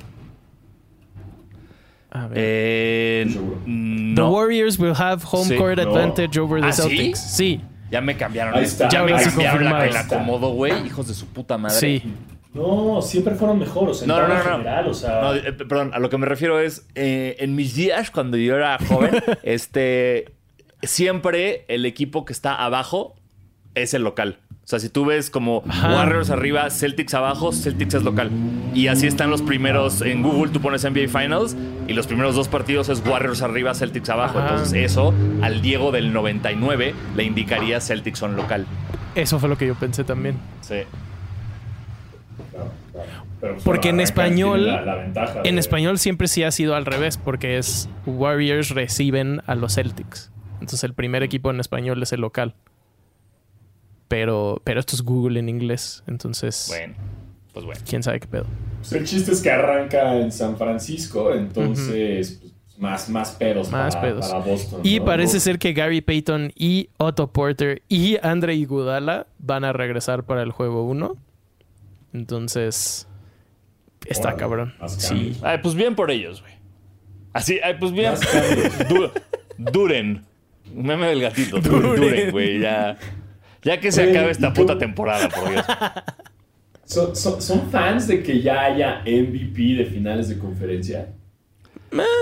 [2.12, 2.38] A ver.
[2.42, 3.62] Eh, Estoy seguro.
[3.66, 4.16] no.
[4.16, 5.56] The Warriors will have home Sí.
[5.56, 5.84] court No.
[5.96, 6.74] advantage over the ¿Ah?
[6.74, 7.20] Celtics.
[7.20, 8.54] Sí, Ya me cambiaron.
[8.56, 8.90] Ahí está.
[8.90, 10.86] Ya me cambiaron la, el acomodo, güey.
[10.86, 11.78] Hijos de su puta madre.
[11.78, 12.04] sí.
[12.54, 14.02] No, siempre fueron mejores.
[14.02, 14.58] En No, no, tabla no, no.
[14.58, 15.22] general, o sea.
[15.22, 18.56] No, eh, perdón, a lo que me refiero es, eh, en mis días, cuando yo
[18.58, 19.12] era joven,
[19.44, 20.34] este,
[20.82, 23.16] siempre el equipo que está abajo
[23.76, 24.38] es el local.
[24.64, 25.96] O sea, si tú ves como Ajá.
[25.96, 28.30] Warriors arriba, Celtics abajo, Celtics es local.
[28.74, 32.48] Y así están los primeros, en Google tú pones NBA Finals y los primeros dos
[32.48, 34.40] partidos es Warriors arriba, Celtics abajo.
[34.40, 34.50] Ajá.
[34.52, 38.66] Entonces eso al Diego del 99 le indicaría Celtics son local.
[39.16, 40.38] Eso fue lo que yo pensé también.
[40.62, 40.84] Sí.
[43.42, 46.52] Pero, pues, Porque en español- tienen la- la ventaja En de- español siempre sí ha
[46.52, 50.32] sido al revés, porque es Warriors reciben a los Celtics.
[50.54, 52.54] Entonces el primer equipo en español es el local.
[54.08, 56.04] Pero, pero esto es Google en inglés.
[56.06, 56.94] Entonces, Bueno,
[57.54, 57.82] pues bueno.
[57.88, 58.46] quién sabe qué pedo.
[58.80, 63.96] Pues el chiste es que arranca en San Francisco, entonces pues, más, más pedos, Más
[63.96, 64.28] para, pedos.
[64.28, 64.82] para Boston.
[64.84, 65.06] Y ¿no?
[65.06, 70.44] parece ser que Gary Payton y Otto Porter y Andre Iguodala van a regresar para
[70.44, 71.16] el juego 1.
[72.14, 73.08] Entonces,
[74.06, 74.74] está Órale, cabrón.
[74.88, 75.38] Sí.
[75.42, 76.54] Ay, pues bien por ellos, güey.
[77.34, 78.14] Así, ay, pues bien.
[78.90, 79.12] Du-
[79.58, 80.26] duren.
[80.74, 81.60] Meme del gatito.
[81.60, 81.96] Duren.
[81.96, 82.60] Duren, güey.
[82.60, 82.98] Ya,
[83.62, 85.66] ya que se Oye, acabe ¿y esta puta temporada, por Dios.
[86.86, 91.08] ¿Son, son, son fans de que ya haya MVP de finales de conferencia?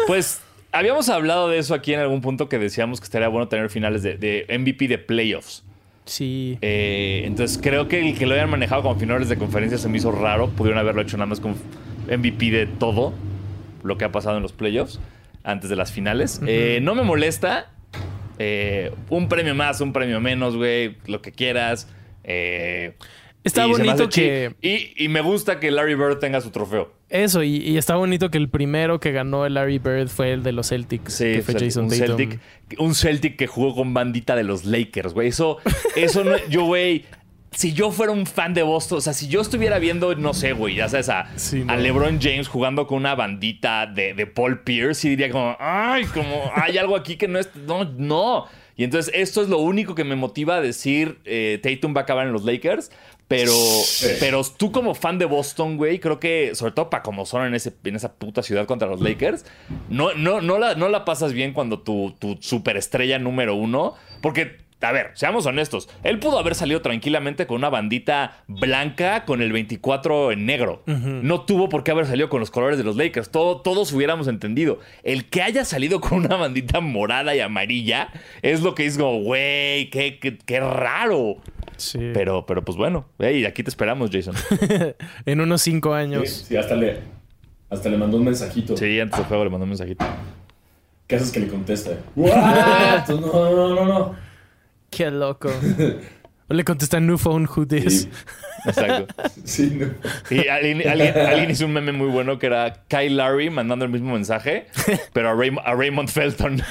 [0.06, 3.70] Pues habíamos hablado de eso aquí en algún punto que decíamos que estaría bueno tener
[3.70, 5.64] finales de, de MVP de playoffs.
[6.10, 6.58] Sí.
[6.62, 9.98] Eh, entonces creo que el que lo hayan manejado como finales de conferencia se me
[10.00, 10.50] hizo raro.
[10.50, 11.56] Pudieron haberlo hecho nada más con
[12.08, 13.14] MVP de todo
[13.84, 15.00] lo que ha pasado en los playoffs
[15.44, 16.42] antes de las finales.
[16.48, 17.72] Eh, no me molesta.
[18.40, 20.98] Eh, un premio más, un premio menos, güey.
[21.06, 21.88] Lo que quieras.
[22.24, 22.96] Eh,
[23.44, 24.54] Está y bonito que...
[24.62, 26.92] Y, y me gusta que Larry Bird tenga su trofeo.
[27.10, 30.44] Eso, y, y está bonito que el primero que ganó el Larry Bird fue el
[30.44, 32.18] de los Celtics, Sí, que fue Celtic- Jason un Tatum.
[32.18, 32.40] Celtic,
[32.80, 35.30] un Celtic que jugó con bandita de los Lakers, güey.
[35.30, 35.58] Eso,
[35.96, 37.06] eso no, yo, güey,
[37.52, 40.54] si yo fuera un fan de Boston, o sea, si yo estuviera viendo, no sé,
[40.54, 41.74] güey, ya sabes, a, Sí, no.
[41.74, 46.04] a LeBron James jugando con una bandita de, de Paul Pierce, y diría como, ay,
[46.14, 48.46] como hay algo aquí que no es, no, no.
[48.76, 52.04] Y entonces esto es lo único que me motiva a decir, eh, Tatum va a
[52.04, 52.92] acabar en los Lakers,
[53.30, 53.54] pero,
[54.20, 57.54] pero tú como fan de Boston, güey, creo que, sobre todo para como son en,
[57.54, 59.46] ese, en esa puta ciudad contra los Lakers,
[59.88, 64.58] no, no, no, la, no la pasas bien cuando tu, tu superestrella número uno, porque
[64.82, 65.90] a ver, seamos honestos.
[66.04, 70.82] Él pudo haber salido tranquilamente con una bandita blanca con el 24 en negro.
[70.86, 73.30] No tuvo por qué haber salido con los colores de los Lakers.
[73.30, 74.80] Todo, todos hubiéramos entendido.
[75.04, 78.10] El que haya salido con una bandita morada y amarilla
[78.42, 81.38] es lo que es como, güey, qué, qué, qué raro.
[81.80, 82.12] Sí.
[82.14, 84.36] Pero, pero pues bueno, hey, aquí te esperamos, Jason.
[85.26, 86.30] en unos cinco años.
[86.30, 87.00] sí, hasta le,
[87.70, 88.78] hasta le mandó un mensajito.
[88.78, 90.06] Sí, antes del juego le mandó un mensajito.
[91.08, 91.92] ¿Qué haces que le contesta?
[92.16, 94.16] No, no, no, no.
[94.92, 95.50] Qué loco.
[96.50, 98.02] Le contesta New Phone Who This.
[98.04, 98.10] Sí,
[98.66, 99.14] Exacto.
[99.44, 99.88] sí, no.
[100.30, 103.92] Y alguien, alguien- alguien hizo un meme muy bueno que era Kyle Larry mandando el
[103.92, 104.68] mismo mensaje,
[105.14, 106.62] pero a, Ray- a Raymond Felton.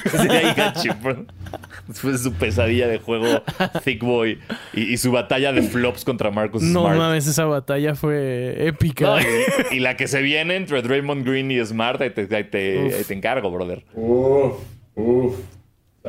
[1.87, 3.41] Después de su pesadilla de juego
[3.83, 4.39] Thick Boy
[4.73, 6.97] y, y su batalla de flops contra Marcus No Smart.
[6.97, 9.05] mames, esa batalla fue épica.
[9.05, 9.25] No, y,
[9.71, 13.03] y la que se viene entre Draymond Green y Smart, ahí te, ahí te- ahí
[13.07, 13.83] te encargo, brother.
[13.93, 14.53] Uf,
[14.95, 15.35] uf.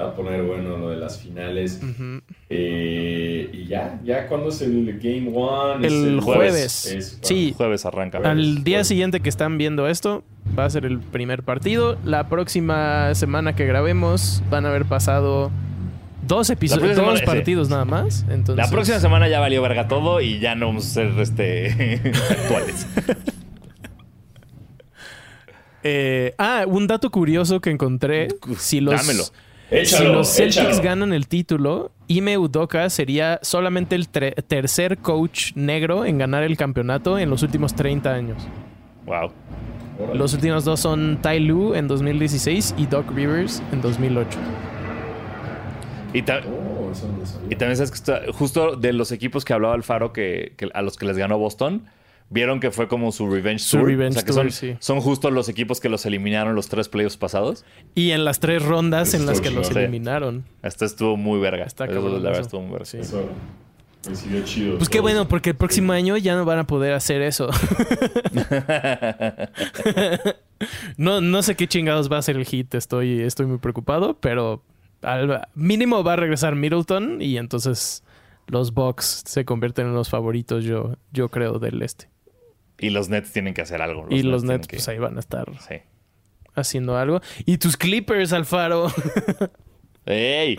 [0.01, 1.81] Va a poner bueno lo de las finales.
[2.49, 5.87] Eh, y ya, ya cuando es el Game One.
[5.87, 6.87] El jueves.
[6.87, 7.53] Es- Sí.
[7.57, 8.19] Jueves arranca.
[8.25, 10.23] Al día siguiente que están viendo esto,
[10.59, 11.99] va a ser el primer partido.
[12.05, 15.51] La próxima semana que grabemos van a haber pasado
[16.27, 18.25] dos episodios, dos partidos nada más.
[18.31, 22.01] Entonces, La próxima semana ya valió verga todo y ya no vamos a ser este,
[22.31, 22.87] actuales.
[25.83, 28.29] Eh, ah, un dato curioso que encontré.
[28.59, 29.25] Si los, Dámelo.
[29.85, 30.83] Si los Celtics échalo.
[30.83, 37.19] ganan el título, Ime Udoka sería solamente el tercer coach negro en ganar el campeonato
[37.19, 38.43] en los últimos 30 años.
[39.07, 39.31] Wow.
[40.15, 44.39] Los últimos dos son Ty Lue en 2016 y Doc Rivers en 2008.
[46.13, 46.93] Y, ta- Oh,
[47.57, 50.97] también sabes que está- justo de los equipos que hablaba Alfaro que, que a los
[50.97, 51.83] que les ganó Boston,
[52.31, 53.89] vieron que fue como su revenge Su tour.
[53.89, 54.77] revenge o sea, que tour, son, sí.
[54.81, 57.65] son justo los equipos que los eliminaron los tres playoffs pasados.
[57.95, 59.69] Y en las tres rondas en las que los.
[59.69, 59.79] Sí.
[59.79, 60.45] eliminaron.
[60.63, 61.65] Esta estuvo muy verga.
[61.65, 62.87] Está Eso, la verdad estuvo muy verga.
[62.87, 62.99] Sí.
[62.99, 63.29] Eso
[64.45, 64.79] chido.
[64.79, 67.47] Pues qué bueno, porque el próximo año ya no van a poder hacer eso.
[70.97, 74.63] no, no sé qué chingados va a ser el hit, estoy, estoy muy preocupado, pero
[75.03, 78.03] al mínimo va a regresar Middleton y entonces
[78.47, 82.09] los Bucks se convierten en los favoritos, yo, yo creo, del este.
[82.81, 84.07] Y los Nets tienen que hacer algo.
[84.11, 85.77] y los Nets, que- pues ahí van a estar Sí.
[86.55, 87.21] haciendo algo.
[87.47, 88.89] Y tus Clippers, Alfaro.
[90.07, 90.59] ¡Ey!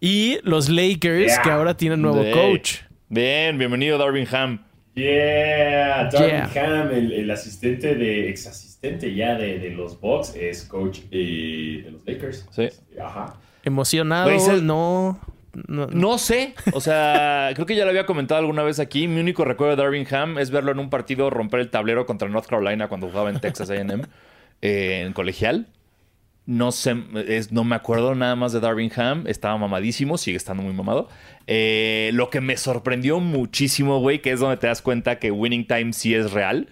[0.00, 1.42] y los Lakers, Yeah.
[1.42, 2.76] que ahora tienen nuevo coach.
[3.08, 4.62] Bien, bienvenido Darvin Ham.
[4.94, 6.80] Yeah, Darvin Yeah.
[6.82, 11.82] Ham, el, el asistente de, ex asistente ya de, de los Bucks, es coach eh,
[11.84, 12.46] de los Lakers.
[12.50, 12.68] Sí.
[13.02, 13.36] Ajá.
[13.64, 15.18] Emocionado, se- no,
[15.66, 15.86] no.
[15.88, 19.08] No sé, o sea, creo que ya lo había comentado alguna vez aquí.
[19.08, 22.28] Mi único recuerdo de Darvin Ham es verlo en un partido romper el tablero contra
[22.28, 24.02] North Carolina cuando jugaba en Texas AM,
[24.62, 25.66] eh, en colegial.
[26.46, 29.26] No sé, es- no me acuerdo nada más de Darvin Ham.
[29.26, 31.08] Estaba mamadísimo, sigue estando muy mamado.
[31.46, 35.66] Eh, lo que me sorprendió muchísimo, güey, que es donde te das cuenta que Winning
[35.66, 36.68] Time sí es real.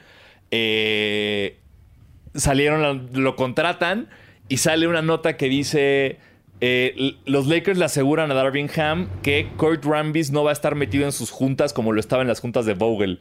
[0.50, 1.58] Eh,
[2.34, 4.08] salieron, lo contratan
[4.48, 6.18] y sale una nota que dice:
[6.60, 10.74] eh, Los Lakers le aseguran a Darvin Ham que Kurt Rambis no va a estar
[10.74, 13.20] metido en sus juntas como lo estaba en las juntas de Vogel.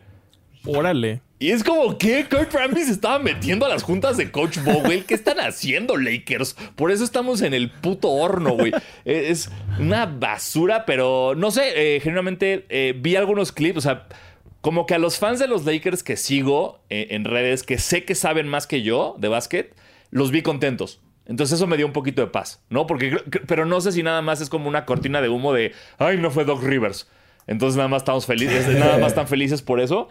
[0.67, 1.21] Órale.
[1.37, 5.05] Y es como que Kurt Rambis estaba metiendo a las juntas de Coach Vogel.
[5.05, 6.55] ¿Qué están haciendo, Lakers?
[6.75, 8.71] Por eso estamos en el puto horno, güey.
[9.05, 14.07] Eh, Es una basura, pero no sé, eh, genuinamente eh, vi algunos clips, o sea,
[14.61, 18.15] como que a los fans de los Lakers que sigo en redes, que sé que
[18.15, 19.75] saben más que yo de básquet,
[20.09, 21.01] los vi contentos.
[21.25, 22.85] Entonces eso me dio un poquito de paz, ¿no?
[22.87, 26.17] Porque, pero no sé si nada más es como una cortina de humo de, ay,
[26.17, 27.09] no fue Doc Rivers.
[27.47, 30.09] Entonces nada más estamos felices, nada más están felices por eso.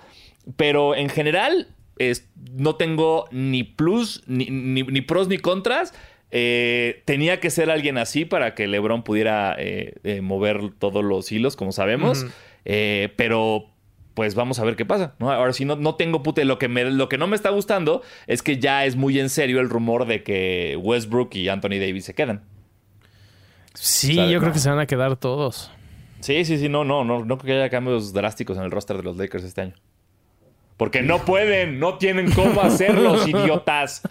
[0.56, 5.94] Pero en general, es- no tengo ni plus, ni, ni- ni pros ni contras.
[6.36, 11.30] Eh, tenía que ser alguien así para que LeBron pudiera eh, eh, mover todos los
[11.30, 12.26] hilos, como sabemos.
[13.16, 13.66] Pero
[14.14, 15.14] pues vamos a ver qué pasa.
[15.18, 15.30] ¿no?
[15.30, 16.44] Ahora sí, no, no tengo pute.
[16.44, 19.28] Lo que, me, lo que no me está gustando es que ya es muy en
[19.28, 22.42] serio el rumor de que Westbrook y Anthony Davis se quedan.
[23.74, 25.70] Sí, Sabe, yo creo que se van a quedar todos.
[26.20, 28.96] Sí, sí, sí, no, no, no, no creo que haya cambios drásticos en el roster
[28.96, 29.74] de los Lakers este año.
[30.76, 34.02] Porque no pueden, no tienen cómo hacerlos, idiotas.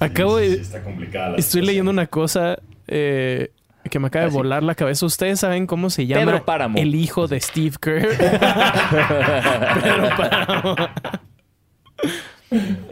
[0.00, 0.62] Acabo Sí, sí, de...
[0.62, 1.66] está complicada la Estoy situación.
[1.66, 2.58] leyendo una cosa.
[2.86, 3.50] eh,
[3.90, 4.36] que me acaba de Así.
[4.36, 5.06] volar la cabeza.
[5.06, 6.78] ¿Ustedes saben cómo se llama Pedro Páramo.
[6.78, 8.08] el hijo de Steve Kerr?
[8.18, 10.76] Pedro Páramo.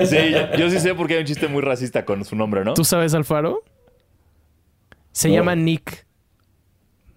[0.05, 2.75] Sí, yo, yo sí sé porque hay un chiste muy racista con su nombre, ¿no?
[2.75, 3.63] ¿Tú sabes, Alfaro?
[5.13, 5.35] Se No.
[5.35, 6.07] llama Nick.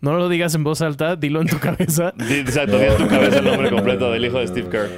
[0.02, 2.14] No lo digas en voz alta, dilo en tu cabeza.
[2.18, 4.90] Di- Exacto, di en tu cabeza el nombre completo del hijo de Steve Kerr.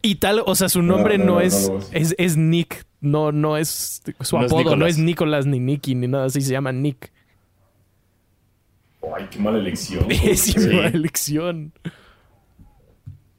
[0.00, 1.90] Y tal, o sea, su nombre No, no, no, no, es, lo es.
[1.92, 2.14] es.
[2.18, 2.86] Es Nick.
[3.00, 4.64] No, no es su No es apodo.
[4.64, 4.90] no Nicolás.
[4.92, 6.40] es Nicolás ni Nicky ni nada así.
[6.40, 7.12] Se llama Nick.
[9.16, 10.06] Ay, qué mala elección.
[10.08, 11.72] Pésima elección.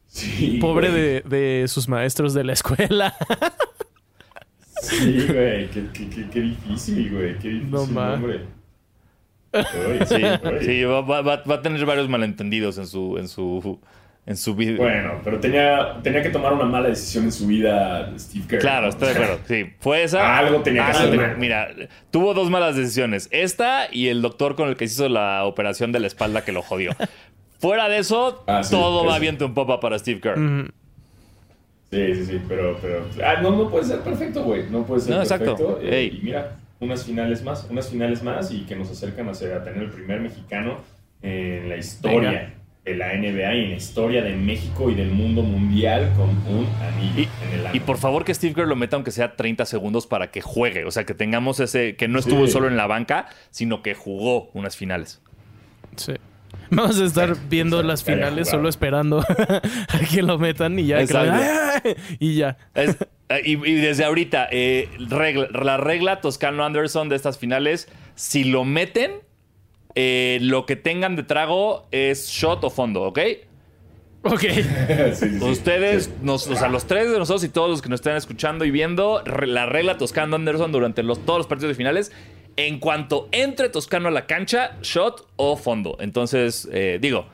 [0.08, 3.16] Sí, Pobre de, de sus maestros de la escuela.
[4.82, 5.70] Sí, güey.
[5.70, 7.38] Qué, qué, qué, qué difícil, güey.
[7.38, 8.42] Qué difícil No, nombre.
[10.08, 10.22] Sí,
[10.66, 13.80] sí va- va a tener varios malentendidos en su, en su,
[14.30, 14.78] en su vida.
[14.78, 18.60] Bueno, pero tenía, tenía que tomar una mala decisión en su vida, Steve Kerr.
[18.62, 19.40] Claro, estoy de acuerdo.
[19.48, 20.38] Sí, fue esa.
[20.38, 21.38] Algo tenía que hacer.
[21.38, 21.70] Mira,
[22.12, 23.28] tuvo dos malas decisiones.
[23.32, 26.52] Esta y el doctor con el que se hizo la operación de la espalda que
[26.52, 26.92] lo jodió.
[27.60, 30.38] Fuera de eso, Ah, sí, todo va viento en popa para Steve Kerr.
[30.38, 30.70] Mm,
[31.92, 33.04] Sí, sí, sí, pero, pero.
[33.26, 34.70] Ah, no, no puede ser perfecto, güey.
[34.70, 35.56] No puede ser No, exacto.
[35.58, 35.80] perfecto.
[35.82, 36.20] Eh, Ey.
[36.20, 39.64] y mira, unas finales más, unas finales más y que nos acercan a, ser- a
[39.64, 40.78] tener el primer mexicano
[41.24, 42.54] en la historia Venga.
[42.90, 46.68] De la NBA y en la historia de México y del mundo mundial con un
[46.82, 47.76] anillo Y, en el ano.
[47.76, 50.86] y por favor que Steve Kerr lo meta aunque sea 30 segundos para que juegue.
[50.86, 51.96] O sea, que tengamos ese...
[51.96, 52.52] Que no estuvo Sí.
[52.54, 55.22] solo en la banca, sino que jugó unas finales.
[55.96, 56.14] sí.
[56.72, 59.20] Vamos a estar viendo las finales solo esperando
[59.88, 61.02] a que lo metan y ya.
[61.02, 61.90] Exacto.
[62.20, 62.58] y ya.
[62.76, 62.96] Es-
[63.30, 68.44] eh, y, y desde ahorita, eh, regla- la regla Toscano Anderson de estas finales, si
[68.44, 69.12] lo meten,
[69.96, 73.20] eh, lo que tengan de trago es shot o fondo, ¿ok?
[74.24, 74.42] Ok.
[74.50, 74.64] Sí,
[75.14, 75.44] sí, sí.
[75.46, 76.12] Ustedes, Sí.
[76.22, 78.72] nos, o sea, los tres de nosotros y todos los que nos están escuchando y
[78.72, 82.12] viendo, re- la regla Toscano Anderson durante los, todos los partidos de finales,
[82.58, 85.96] en cuanto entre Toscano a la cancha, shot o fondo.
[86.02, 87.26] Entonces, eh, digo,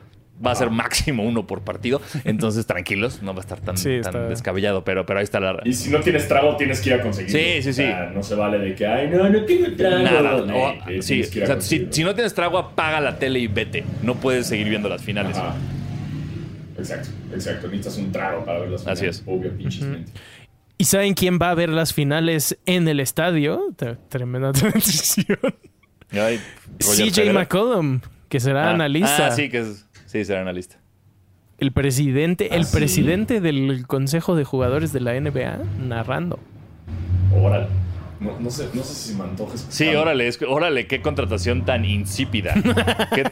[0.44, 2.00] va a ser máximo uno por partido.
[2.24, 5.40] Entonces, tranquilos, no va a estar tan, Sí, tan está- descabellado, pero, pero ahí está
[5.40, 7.38] la Y si no tienes trago, tienes que ir a conseguirlo.
[7.38, 8.14] Sí, sí, O sea, sí.
[8.14, 9.98] no se vale de que, ay, no, no tengo trago.
[10.02, 13.46] Nada, No, eh, sí, o sea, si, si no tienes trago, apaga la tele y
[13.46, 13.84] vete.
[14.02, 15.36] No puedes seguir viendo las finales.
[15.36, 15.54] Ajá.
[16.78, 17.68] Exacto, exacto.
[17.68, 18.98] Necesitas un trago para ver las finales.
[19.00, 19.22] Así es.
[19.26, 19.84] Obvio, pinches.
[20.78, 23.62] ¿Y saben quién va a ver las finales en el estadio?
[23.78, 25.38] Tre- Tremenda transición.
[26.12, 26.38] Ay,
[26.78, 27.32] CJ.
[27.32, 29.28] McCollum, que será Ah, analista.
[29.28, 29.85] Ah, sí, que es,
[30.18, 30.76] sí, será analista.
[31.58, 32.76] El presidente, ¿Ah, el sí?
[32.76, 36.38] presidente del Consejo de Jugadores de la NBA narrando.
[37.34, 37.66] Órale.
[38.20, 41.84] No, no sé, no sé si me antoja Sí, órale, es- órale, qué contratación tan
[41.84, 42.54] insípida.
[43.14, 43.24] qué,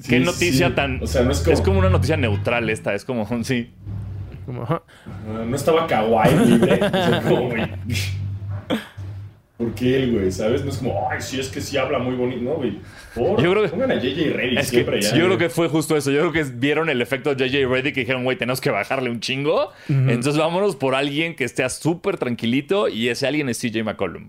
[0.00, 0.74] Sí, noticia sí.
[0.74, 1.02] tan.
[1.02, 3.70] O sea, no es como- Es como una noticia neutral esta, es como, sí.
[4.46, 4.62] Como.
[4.64, 4.82] Ah,
[5.46, 6.74] No estaba Kawhi libre.
[6.82, 7.66] O sea, como, güey.
[9.56, 10.30] ¿Por qué él, güey?
[10.30, 10.62] ¿Sabes?
[10.64, 12.42] No es como, ay, sí, es que sí habla muy bonito.
[12.42, 12.78] No, güey.
[13.14, 15.16] Por, Yo creo que- Pongan a JJ Reddick que siempre ya.
[15.16, 16.10] yo creo que fue justo eso.
[16.10, 19.20] Yo creo que vieron el efecto JJ Reddick y dijeron, güey, tenemos que bajarle un
[19.20, 19.72] chingo.
[19.88, 24.28] Entonces vámonos por alguien que esté súper tranquilito y ese alguien es CJ McCollum.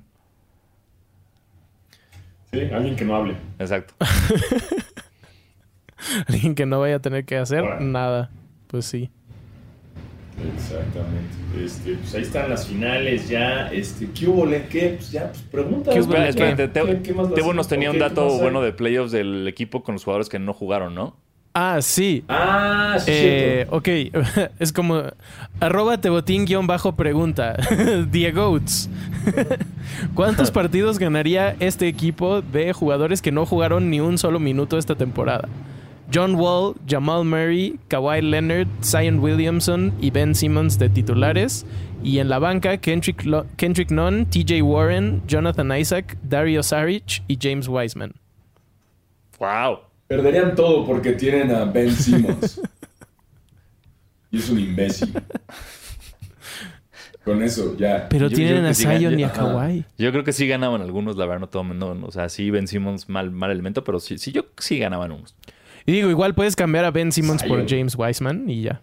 [2.53, 3.35] Sí, alguien que no hable.
[3.59, 3.93] Exacto.
[6.27, 8.29] Alguien que no vaya a tener que hacer nada.
[8.67, 9.09] Pues sí.
[10.55, 11.35] Exactamente.
[11.63, 13.71] Este, pues ahí están las finales ya.
[13.71, 14.45] Este, ¿qué hubo?
[14.45, 14.65] le?
[14.67, 14.95] ¿Qué?
[14.97, 15.91] Pues ya, pues pregunta.
[15.91, 16.29] ¿Qué hubo, Espera, le?
[16.29, 16.67] espérate, ¿Qué?
[16.69, 19.11] Te- ¿Qué- qué más vas a Tebo nos tenía ¿O un dato bueno de playoffs
[19.11, 21.15] del equipo con los jugadores que no jugaron, ¿no?
[21.59, 22.23] Ah, sí.
[22.29, 23.87] Ah, sí, Eh, ok,
[24.59, 25.01] es como
[25.59, 27.55] arroba tebotín guion bajo pregunta.
[28.11, 28.89] Diegoats.
[30.13, 34.93] ¿Cuántos partidos ganaría este equipo de jugadores que no jugaron ni un solo minuto esta
[34.93, 35.49] temporada?
[36.13, 41.65] John Wall, Jamal Murray, Kawhi Leonard, Zion Williamson y Ben Simmons de titulares.
[42.03, 47.37] Y en la banca, Kendrick, Lo- Kendrick Nunn, TJ Warren, Jonathan Isaac, Dario Saric y
[47.41, 48.13] James Wiseman.
[49.39, 49.79] ¡Wow!
[50.07, 52.61] Perderían todo porque tienen a Ben Simmons.
[54.31, 55.13] y es un imbécil.
[57.25, 58.07] Con eso, ya.
[58.09, 59.31] Pero Yo- tienen yo a sí Zion y a.
[59.33, 59.83] Kawhi.
[59.97, 62.49] Yo creo que sí ganaban algunos, la verdad, no todo, no, no, o sea, sí
[62.51, 65.35] Ben Simmons mal, mal elemento, pero sí, sí, yo sí ganaban unos.
[65.87, 67.67] Y digo, igual puedes cambiar a Ben Simmons por.
[67.67, 68.81] James Wiseman y ya.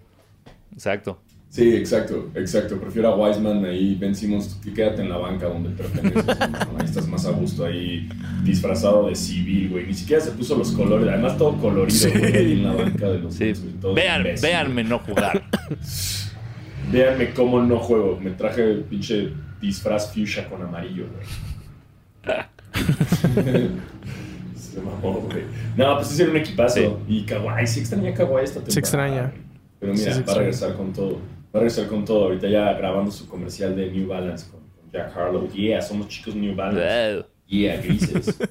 [0.73, 1.21] Exacto.
[1.51, 2.81] Sí, exacto, exacto.
[2.81, 6.25] Prefiero a Wiseman ahí, Ben Simmons, que quédate en la banca donde perteneces.
[6.27, 6.79] ¿no?
[6.81, 8.09] Ahí estás más a gusto ahí,
[8.43, 9.87] disfrazado de civil, güey.
[9.87, 12.09] Ni siquiera se puso los colores, además todo colorido, Sí.
[12.11, 13.53] güey, ahí en la banca de los Sí.
[13.95, 14.49] Vean, imbécil.
[14.49, 15.45] véanme no jugar.
[16.91, 18.19] Véanme cómo no juego.
[18.21, 21.27] Me traje el pinche disfraz fuchsia con amarillo, güey.
[24.75, 25.45] Se mamó, güey.
[25.77, 26.75] No, pues ese era un equipazo.
[26.75, 26.89] Sí.
[27.09, 28.73] Y Kawhi, sí extraña a Kawhi esta temporada.
[28.73, 29.33] Se extraña.
[29.79, 31.13] Pero Sí, mira, se va a regresar con todo.
[31.15, 31.21] Va
[31.53, 32.25] a regresar con todo.
[32.25, 35.49] Ahorita ya grabando su comercial de New Balance con, con Jack Harlow.
[35.53, 37.27] Yeah, somos chicos New Balance.
[37.47, 38.37] Yeah, grises.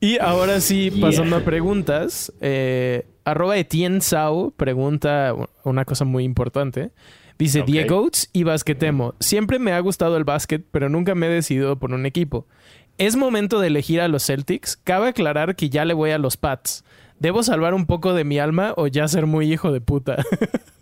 [0.00, 2.32] Y ahora sí, pasando a preguntas.
[2.40, 6.90] Eh, arroba Etienne Sau pregunta una cosa muy importante.
[7.38, 7.66] Dice, Ok.
[7.66, 9.14] Diegoats y Basquetemo.
[9.20, 12.46] Siempre me ha gustado el básquet, pero nunca me he decidido por un equipo.
[12.98, 14.76] ¿Es momento de elegir a los Celtics?
[14.76, 16.84] Cabe aclarar que ya le voy a los Pats.
[17.18, 20.16] ¿Debo salvar un poco de mi alma o ya ser muy hijo de puta?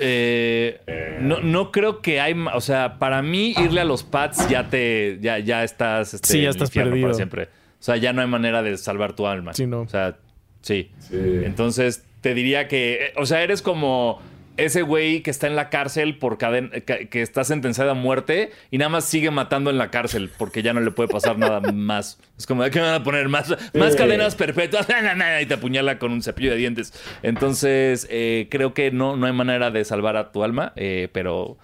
[0.00, 2.32] Eh, no, no creo que hay.
[2.54, 5.18] O sea, para mí, irle a los Pats ya te.
[5.20, 6.14] Ya, ya estás.
[6.14, 7.06] este, Sí, ya estás perdido.
[7.08, 7.44] Para siempre.
[7.44, 9.54] O sea, ya no hay manera de salvar tu alma.
[9.54, 9.80] Sí, no.
[9.80, 10.16] O sea,
[10.62, 10.92] sí.
[11.00, 11.16] Sí.
[11.44, 13.06] Entonces, te diría que.
[13.06, 14.20] eh, O sea, eres como
[14.58, 16.68] ese güey que está en la cárcel por cadena.
[16.70, 20.62] Que, que está sentenciado a muerte y nada más sigue matando en la cárcel porque
[20.62, 22.18] ya no le puede pasar nada más.
[22.36, 23.28] Es como, ¿de qué me van a poner?
[23.28, 23.98] Más, más Sí.
[23.98, 24.86] cadenas perpetuas.
[25.42, 26.92] y te apuñala con un cepillo de dientes.
[27.22, 31.56] Entonces, eh, creo que no, no hay manera de salvar a tu alma, eh, pero.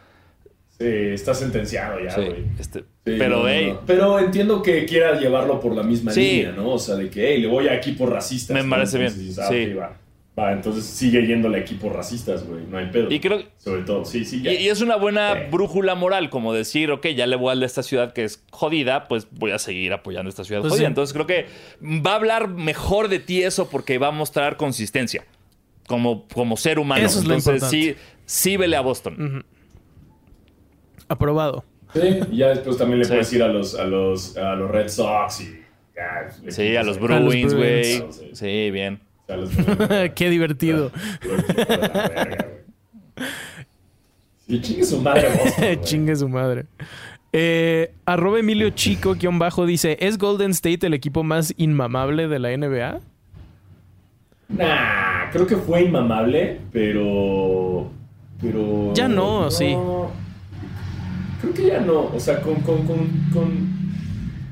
[0.78, 2.44] Sí, está sentenciado ya, sí, güey.
[2.58, 3.80] este, Sí, pero, no, no, hey, no.
[3.86, 6.20] Pero entiendo que quiera llevarlo por la misma Sí.
[6.38, 6.70] línea, ¿no?
[6.70, 8.54] O sea, de que, hey, le voy a equipos racistas.
[8.56, 8.70] Me ¿no?
[8.70, 9.72] parece bien, Entonces, ah, sí.
[9.74, 9.96] va.
[10.36, 12.64] Va, entonces sigue yéndole a equipos racistas, güey.
[12.66, 13.08] No hay pedo.
[13.08, 14.38] Y creo- Sobre todo, sí, sí.
[14.38, 14.52] Y, ya.
[14.52, 15.40] y es una buena Sí.
[15.52, 19.06] brújula moral, como decir, ok, ya le voy al de esta ciudad que es jodida,
[19.06, 20.86] pues voy a seguir apoyando esta ciudad Pues jodida.
[20.86, 20.88] sí.
[20.88, 21.46] Entonces creo que
[22.04, 25.24] va a hablar mejor de ti eso porque va a mostrar consistencia
[25.86, 27.06] como, como ser humano.
[27.06, 28.08] Eso es lo Entonces sí, importante.
[28.26, 29.44] sí vele a Boston.
[31.08, 31.64] Aprobado.
[31.92, 32.00] Sí,
[32.32, 33.10] y ya después también le Sí.
[33.12, 35.60] puedes ir a los, a los, a los Red Sox y.
[35.94, 37.84] ya, Sí, a los Bruins, güey.
[37.84, 38.30] Sí.
[38.32, 39.00] Sí, bien.
[39.28, 39.50] Los.
[40.14, 40.90] Qué divertido.
[44.46, 45.80] Sí, chingue su madre Boston.
[45.82, 46.66] Chingue su madre.
[47.32, 52.38] Eh, arroba Emilio Chico, guion bajo, dice: ¿Es Golden State el equipo más inmamable de
[52.38, 53.00] la NBA?
[54.48, 57.90] Nah, creo que fue inmamable, pero.
[58.40, 58.92] Pero.
[58.94, 59.74] Ya no, sí.
[61.40, 62.10] Creo que ya no.
[62.14, 63.83] O sea, con, con, con, con,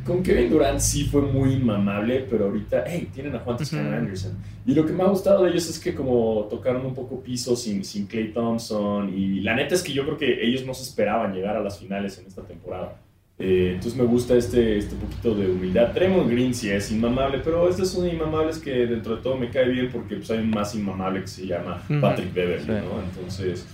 [0.04, 3.96] con Kevin Durant sí fue muy inmamable, pero ahorita, hey, tienen a Juan Toscano.
[3.96, 4.32] Anderson.
[4.66, 7.56] Y lo que me ha gustado de ellos es que como tocaron un poco piso
[7.56, 9.08] sin, sin Clay Thompson.
[9.16, 11.78] Y la neta es que yo creo que ellos no se esperaban llegar a las
[11.78, 12.96] finales en esta temporada.
[13.38, 15.88] Eh, entonces me gusta este, este poquito de humildad.
[15.88, 19.50] Draymond Green sí es inmamable, pero este es un inmamable que dentro de todo me
[19.50, 21.82] cae bien porque pues, hay un más inmamable que se llama.
[22.00, 22.70] Patrick Beverly, Sí.
[22.70, 23.02] ¿no?
[23.02, 23.66] Entonces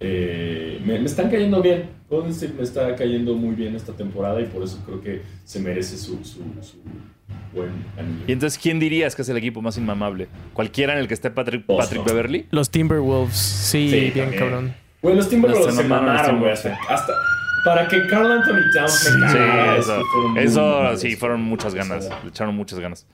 [0.00, 1.90] eh, me, me están cayendo bien.
[2.08, 5.58] Golden State me está cayendo muy bien esta temporada y por eso creo que se
[5.60, 6.76] merece su, su, su
[7.52, 8.24] buen anillo.
[8.28, 10.28] Y entonces, ¿quién dirías que es el equipo más inmamable?
[10.52, 11.64] ¿Cualquiera en el que esté Patrick.
[11.66, 12.46] Patrick Beverly?
[12.50, 13.34] Los Timberwolves.
[13.36, 14.38] Sí, Sí, bien también.
[14.40, 14.74] cabrón.
[15.02, 16.52] Güey, los Timberwolves No se se mamaron güey.
[16.52, 17.12] Hasta, hasta-
[17.64, 20.00] para que Carl Anthony Towns Sí, me cagara, es eso,
[20.36, 22.08] eso sí, fueron muchas ganas.
[22.22, 23.06] Le echaron muchas ganas.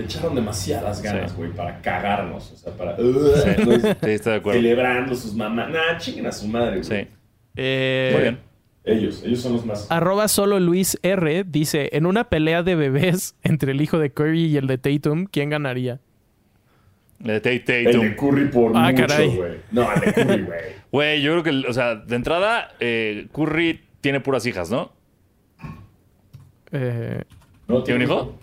[0.00, 1.36] Le echaron demasiadas ganas, Sí.
[1.36, 2.52] güey, para cagarnos.
[2.52, 2.96] O sea, para.
[2.96, 4.60] Sí, sí, estoy de acuerdo.
[4.60, 5.70] Celebrando sus mamás.
[5.70, 6.84] Nah, chinguen a su madre, güey.
[6.84, 7.08] Sí.
[7.56, 8.38] Eh, Muy bien.
[8.82, 9.86] Ellos, ellos son los más.
[9.90, 14.46] Arroba solo Luis R dice: En una pelea de bebés entre el hijo de Curry
[14.46, 16.00] y el de Tatum, ¿quién ganaría?
[17.22, 18.14] El de Tatum.
[18.16, 19.56] Curry por Ah, mucho, güey.
[19.70, 20.60] No, el de Curry, güey.
[20.90, 24.92] Güey, yo creo que, o sea, de entrada, eh, Curry tiene puras hijas, ¿no?
[26.72, 27.22] Eh,
[27.68, 28.38] ¿No ¿Tiene un hijo?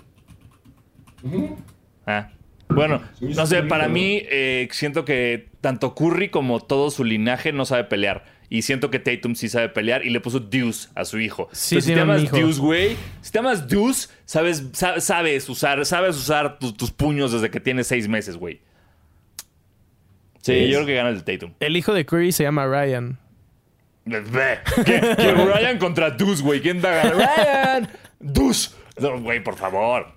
[2.05, 2.29] Ah.
[2.69, 7.65] Bueno, no sé, para mí eh, siento que tanto Curry como todo su linaje no
[7.65, 8.25] sabe pelear.
[8.49, 11.49] Y siento que Tatum sí sabe pelear y le puso Deuce a su hijo.
[11.51, 12.31] Sí, Entonces, si te llamas.
[12.31, 17.31] Deuce, güey, si te llamas Deuce, sabes, sa- sabes usar, sabes usar tu- tus puños
[17.33, 18.61] desde que tienes seis meses, güey.
[20.41, 21.53] Sí, yo creo que gana el de Tatum.
[21.59, 23.17] el hijo de Curry se llama Ryan.
[24.05, 26.61] ¿Qué, qué Ryan contra Deuce, güey?
[26.61, 27.15] ¿Quién da ganar?
[27.15, 27.89] ¡Ryan!
[28.19, 28.69] ¡Deuce!
[28.99, 30.13] No, güey, por favor.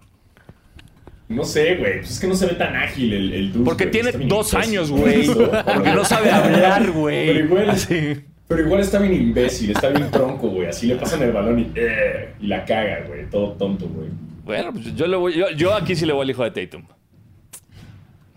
[1.31, 2.01] No sé, güey.
[2.01, 4.59] Pues es que no se ve tan ágil el, el Porque tiene dos imbécil.
[4.59, 5.27] años, güey.
[5.75, 7.27] Porque no sabe hablar, güey.
[7.29, 8.21] Pero igual, Así.
[8.49, 10.67] pero igual está bien imbécil, está bien tronco, güey.
[10.67, 13.31] Así le pasan el balón y, eh, y la caga, güey.
[13.31, 14.09] Todo tonto, güey.
[14.45, 16.83] Bueno, pues yo, le voy, yo, yo aquí sí le voy al hijo de Tatum.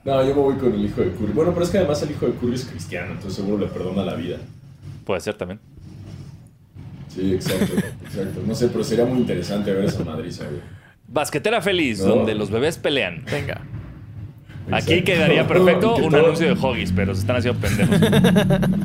[0.05, 1.33] No, yo me voy con el hijo de Curry.
[1.33, 4.03] Bueno, pero es que además el hijo de Curry es cristiano, entonces seguro le perdona
[4.03, 4.37] la vida.
[5.05, 5.59] Puede ser también.
[7.07, 7.73] Sí, exacto,
[8.05, 8.41] exacto.
[8.45, 10.61] No sé, pero sería muy interesante ver esa madriza, güey.
[11.13, 12.15] Basquetera feliz, No.
[12.15, 13.23] donde los bebés pelean.
[13.31, 13.61] Venga.
[14.71, 15.05] Aquí Exacto.
[15.05, 17.97] quedaría perfecto un anuncio de Hoggies, pero se están haciendo pendejos.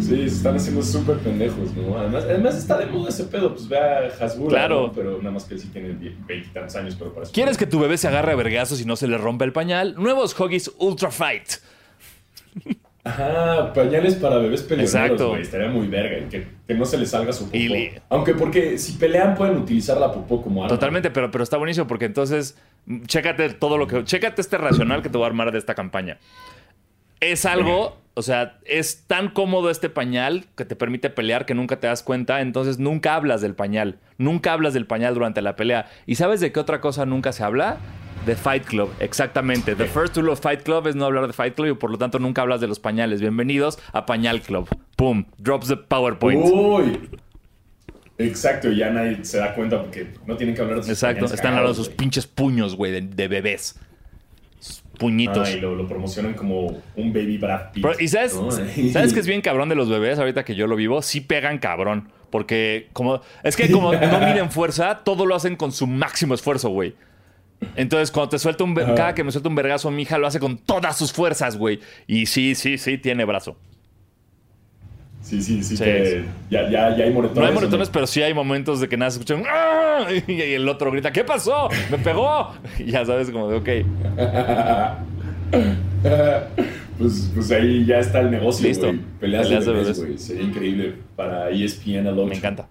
[0.00, 1.96] Sí, se están haciendo súper pendejos, ¿no?
[1.96, 4.88] Además, además está de moda ese pedo, pues ve a Hasbula, Claro.
[4.88, 4.92] ¿no?
[4.92, 5.94] Pero nada más que él sí tiene
[6.26, 9.06] veintitantos años, pero para ¿Quieres que tu bebé se agarre a vergazos y no se
[9.06, 9.94] le rompa el pañal?
[9.96, 11.48] Nuevos Hoggies Ultra Fight.
[13.04, 15.30] Ajá, pañales para bebés peleoneros, Exacto.
[15.30, 15.42] güey.
[15.42, 16.18] Estaría muy verga.
[16.18, 17.58] y Que, que no se les salga su popó.
[18.10, 20.72] Aunque porque si pelean pueden utilizar la popó como arma.
[20.74, 24.04] Totalmente, pero, pero está buenísimo porque entonces, mm, chécate todo lo que.
[24.04, 26.18] Chécate este racional que te voy a armar de esta campaña.
[27.18, 31.80] Es algo O sea, es tan cómodo este pañal que te permite pelear que nunca
[31.80, 32.40] te das cuenta.
[32.42, 33.98] Entonces nunca hablas del pañal.
[34.18, 35.86] Nunca hablas del pañal durante la pelea.
[36.04, 37.78] ¿Y sabes de qué otra cosa nunca se habla?
[38.26, 39.74] De Fight Club, exactamente.
[39.74, 41.98] The first rule of Fight Club es no hablar de Fight Club y por lo
[41.98, 43.20] tanto nunca hablas de los pañales.
[43.20, 44.68] Bienvenidos a Pañal Club.
[44.94, 46.40] Pum, drops the PowerPoint.
[46.44, 47.10] Uy.
[48.18, 51.34] Exacto, ya nadie se da cuenta porque no tienen que hablar de sus Exacto, pañales
[51.34, 53.80] están hablando de sus pinches puños, güey, de, de bebés.
[54.60, 55.48] Sus puñitos.
[55.48, 57.84] Ah, y lo, lo promocionan como un baby Brad Pitt.
[57.98, 58.52] Y sabes, ¿no?
[58.52, 60.20] ¿sabes que es bien cabrón de los bebés?
[60.20, 62.10] Ahorita que yo lo vivo, sí pegan cabrón.
[62.30, 66.68] Porque como es que como no miden fuerza, todo lo hacen con su máximo esfuerzo,
[66.68, 66.94] güey.
[67.76, 68.74] Entonces, cuando te suelta un...
[68.74, 71.80] Cada que me suelta un vergazo, mi hija lo hace con todas sus fuerzas, güey.
[72.06, 73.56] Y sí, sí, sí, tiene brazo.
[75.22, 75.76] Sí, sí, sí.
[75.76, 76.28] Sí, que sí.
[76.50, 77.36] Ya, ya, ya hay moretones.
[77.36, 79.44] No hay ¿o moretones, pero sí hay momentos de que nada se escuchan...
[79.48, 81.68] "Ah", Y el otro grita, ¿qué pasó?
[81.90, 82.52] ¡Me pegó!
[82.78, 83.68] Y ya sabes, como de, ok.
[86.98, 88.92] pues, pues ahí ya está el negocio, Listo.
[89.20, 90.18] Peleas, Peleas de bebés, güey.
[90.18, 92.26] Sería increíble para ESPN al 8.
[92.28, 92.68] Me encanta.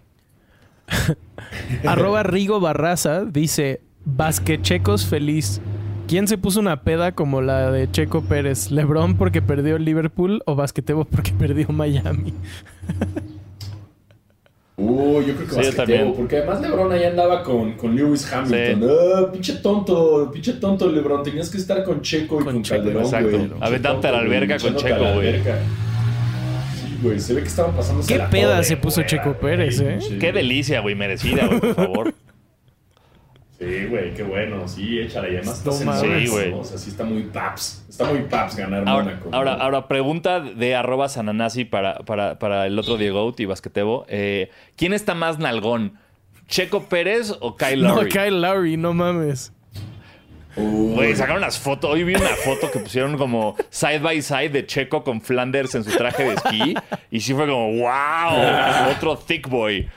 [1.86, 5.62] Arroba Rigo Barraza dice: Basquechecos feliz.
[6.08, 8.70] ¿Quién se puso una peda como la de Checo Pérez?
[8.72, 12.34] ¿Lebron porque perdió Liverpool o Basquetebo porque perdió Miami?
[14.78, 16.14] Uy, yo creo que Sí, también.
[16.16, 18.90] porque además LeBron ahí andaba con, con Lewis Hamilton.
[18.90, 21.22] Ah, pinche tonto, pinche tonto LeBron.
[21.24, 23.30] Tenías que estar con Checo y Con con, Checo, Calderón, exacto.
[23.30, 23.42] güey.
[23.48, 25.42] Pinche Aventándote a la güey, con Checo, güey.
[25.44, 30.00] Sí, güey, se ve que estaban pasando Qué peda se puso Checo Pérez, ¿eh?
[30.20, 32.14] Qué delicia, güey, merecida, güey, por favor.
[33.62, 34.68] Sí, güey, qué bueno.
[34.68, 35.34] Sí, échale.
[35.34, 35.72] Y además No.
[35.74, 36.50] Mónaco, Sí, güey.
[36.50, 36.60] ¿no?
[36.62, 37.86] O sea, sí está muy paps.
[37.88, 39.30] Está muy paps ganar Ahora, Mónaco.
[39.32, 39.62] ahora, ¿no?
[39.64, 44.06] ahora, pregunta de arroba sananasi para, para, para el otro Diego y Basquetebo.
[44.10, 46.00] Eh, ¿Quién está más nalgón?
[46.48, 48.10] ¿Checo Pérez o Kyle No, Lowry?
[48.10, 49.54] Kyle Lowry, no mames.
[50.56, 51.92] Güey, sacaron las fotos.
[51.92, 55.84] Hoy vi una foto que pusieron como side by side de Checo con Flanders en
[55.86, 56.74] su traje de esquí.
[57.10, 59.88] Y sí fue como, wow, otro thick boy.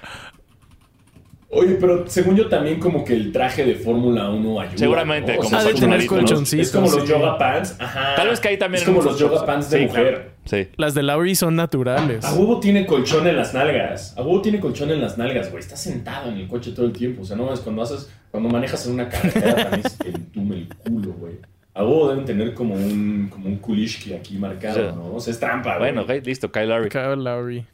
[1.51, 4.77] Oye, pero según yo también como que el traje de Fórmula 1 ayuda.
[4.79, 5.43] Seguramente, ¿no?
[5.43, 7.09] como Ha de tener como los- colchoncitos, Es como los sí.
[7.09, 7.77] yoga pants.
[7.79, 8.15] Ajá.
[8.17, 9.47] Tal vez que ahí también Es como los yoga shops.
[9.47, 10.31] pants de Sí, mujer.
[10.47, 10.69] Sí.
[10.77, 12.25] Las de Lowry son naturales.
[12.25, 14.17] A huevo tiene colchón en las nalgas.
[14.19, 15.61] A huevo tiene colchón en las nalgas, güey.
[15.63, 17.23] Está sentado en el coche todo el tiempo.
[17.23, 20.57] O sea, no es cuando haces, cuando manejas en una carretera también se te entume
[20.57, 21.35] el culo, güey.
[21.77, 24.97] A huevo deben tener como un, como un kulishki aquí marcado, Sí.
[24.97, 25.15] ¿no?
[25.15, 25.93] O sea, es trampa, güey.
[25.93, 26.89] Bueno, ok, listo, Kyle Lowry.
[26.89, 27.65] Kyle Lowry.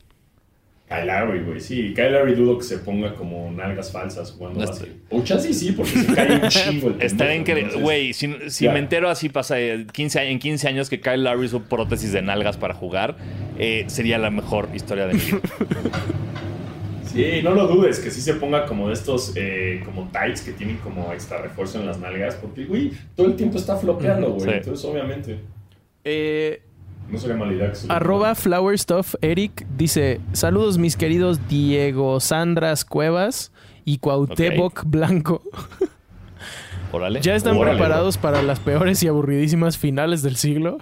[0.90, 1.94] Kyle Lowry, güey, sí.
[1.94, 4.90] Kyle Lowry dudo que se ponga como nalgas falsas jugando básquet.
[5.08, 7.74] O chance sí, porque se cae un chingo el Está increíble.
[7.80, 11.46] Güey, si, me entero así pasa eh, 15, a- en 15 años que Kyle Lowry
[11.46, 13.16] usó prótesis de nalgas para jugar,
[13.56, 15.40] eh, sería la mejor historia de mi vida.
[17.04, 20.52] Sí, no lo dudes, que sí se ponga como de estos, eh, como tights que
[20.52, 24.36] tienen como extra refuerzo en las nalgas, porque, güey, todo el tiempo está flopeando, Ujú,
[24.38, 24.50] güey.
[24.50, 24.56] sí.
[24.58, 25.38] Entonces, obviamente,
[26.04, 26.62] Eh,
[27.10, 32.20] no sería mala idea que se arroba Flower Stuff Eric dice: Saludos, mis queridos Diego
[32.20, 33.52] Sandras Cuevas
[33.84, 35.42] y Cuauhtémoc Blanco.
[37.22, 40.78] ¿Ya están preparados para las peores y aburridísimas finales del siglo?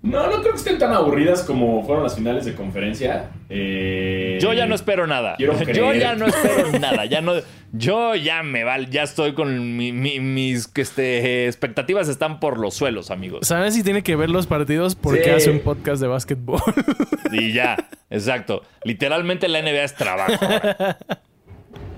[0.00, 3.30] No, no creo que estén tan aburridas como fueron las finales de conferencia.
[3.50, 5.36] Eh, Yo ya no espero nada.
[5.38, 5.52] Yo
[5.92, 7.04] ya no espero nada.
[7.06, 7.32] Ya no,
[7.72, 8.88] yo ya me vale.
[8.90, 13.46] Ya estoy con mi- mi- mis que este, expectativas están por los suelos, amigos.
[13.46, 15.30] ¿Sabes si tiene que ver los partidos porque Sí.
[15.30, 16.60] hace un podcast de básquetbol?
[17.32, 17.76] Y ya,
[18.08, 18.62] exacto.
[18.84, 20.32] Literalmente la NBA es trabajo.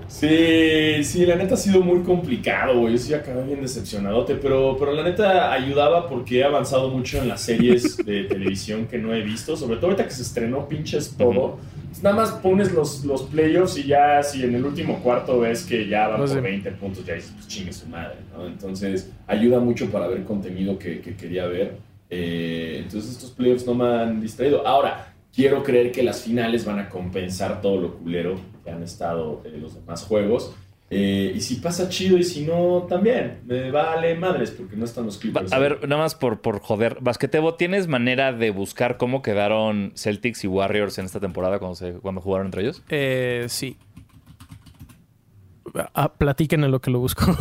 [0.07, 2.93] Sí, sí, la neta ha sido muy complicado, güey.
[2.93, 7.29] Yo sí acabé bien decepcionadote, pero, pero la neta ayudaba porque he avanzado mucho en
[7.29, 11.15] las series de televisión que no he visto, sobre todo ahorita que se estrenó pinches
[11.17, 11.59] todo.
[11.91, 15.65] Pues nada más pones los, los playoffs y ya si en el último cuarto ves
[15.65, 16.39] que ya van por sí.
[16.39, 18.47] 20 puntos, ya dices, pues chingue su madre, ¿no?
[18.47, 21.79] Entonces ayuda mucho para ver contenido que, que quería ver.
[22.09, 24.65] Eh, entonces estos playoffs no me han distraído.
[24.65, 29.41] Ahora, quiero creer que las finales van a compensar todo lo culero que han estado
[29.43, 30.55] eh, los demás juegos.
[30.93, 33.39] Eh, y si pasa chido y si no, también.
[33.45, 35.53] Me vale madres porque no están los Clippers.
[35.53, 36.97] A ver, nada más por, por joder.
[36.99, 41.93] Basquetebo, ¿tienes manera de buscar cómo quedaron Celtics y Warriors en esta temporada cuando, se,
[41.93, 42.83] cuando jugaron entre ellos?
[42.89, 43.77] Eh, sí.
[45.95, 47.23] Ah, platiquen en lo que lo busco.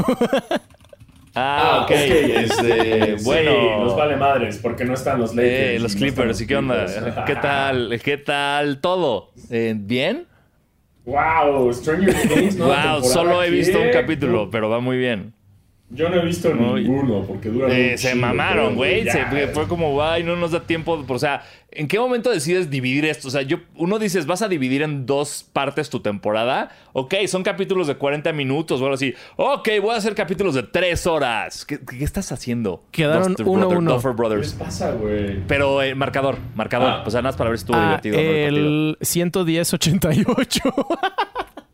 [1.34, 1.90] Ah, ok.
[1.92, 3.84] Este, Sí, bueno.
[3.84, 5.53] nos vale madres porque no están los Lakers.
[5.53, 6.86] Eh, los y no Clippers, están ¿y qué onda?
[6.86, 7.16] Clippers.
[7.24, 8.01] ¿Qué tal?
[8.03, 9.30] ¿Qué tal todo?
[9.48, 10.26] Eh, ¿Bien?
[11.05, 12.14] Wow, Stranger
[13.03, 15.34] solo he visto un capítulo, pero va muy bien.
[15.93, 19.05] Yo no he visto No, ninguno porque dura Eh, se mamaron, güey.
[19.11, 21.05] Se- Fue como, ay, no nos da tiempo.
[21.09, 23.26] O sea, ¿en qué momento decides dividir esto?
[23.26, 26.70] O sea, yo, uno dices, vas a dividir en dos partes tu temporada.
[26.93, 29.14] Ok, son capítulos de 40 minutos o algo así.
[29.34, 31.64] Ok, voy a hacer capítulos de 3 horas.
[31.64, 32.84] ¿Qué, qué estás haciendo?
[32.93, 33.93] Quedaron Duffer uno, Brother- uno.
[33.95, 34.53] Duffer ¿Qué les Brothers.
[34.55, 35.41] pasa, güey?
[35.49, 36.88] Pero eh, marcador, marcador.
[36.88, 37.03] Ah.
[37.05, 38.16] O sea, nada más para ver si estuvo Ah, divertido.
[38.20, 40.61] el 110-88.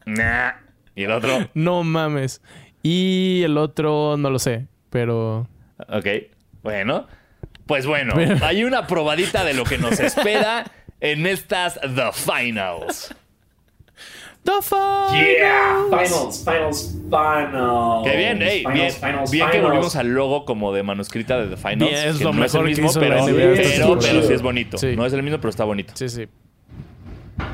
[0.07, 0.53] Nah.
[0.95, 2.41] Y el otro, no mames.
[2.89, 5.49] Y el otro no lo sé, pero...
[5.89, 6.07] ok.
[6.63, 7.09] Bueno,
[7.67, 10.71] pues bueno, Pero- hay una probadita de lo que nos espera
[11.01, 13.13] en estas The Finals.
[14.45, 15.13] The Finals.
[15.13, 18.09] Yeah, finals, finals, finals.
[18.09, 21.49] Qué bien, ey, Finals, bien, finals, bien que volvimos al logo como de manuscrita de
[21.49, 21.91] The Finals.
[21.91, 23.99] Bien, es que lo no es el mejor que mismo, hizo pero, la NBA pero,
[23.99, 24.79] pero, sí es bonito.
[24.79, 24.95] Sí.
[24.95, 25.93] No es el mismo, pero está bonito.
[25.97, 26.29] Sí, sí.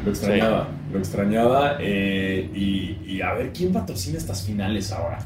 [0.04, 1.76] Lo extrañaba, lo extrañaba.
[1.80, 5.18] eh, y, y a ver, ¿quién patrocina estas finales ahora?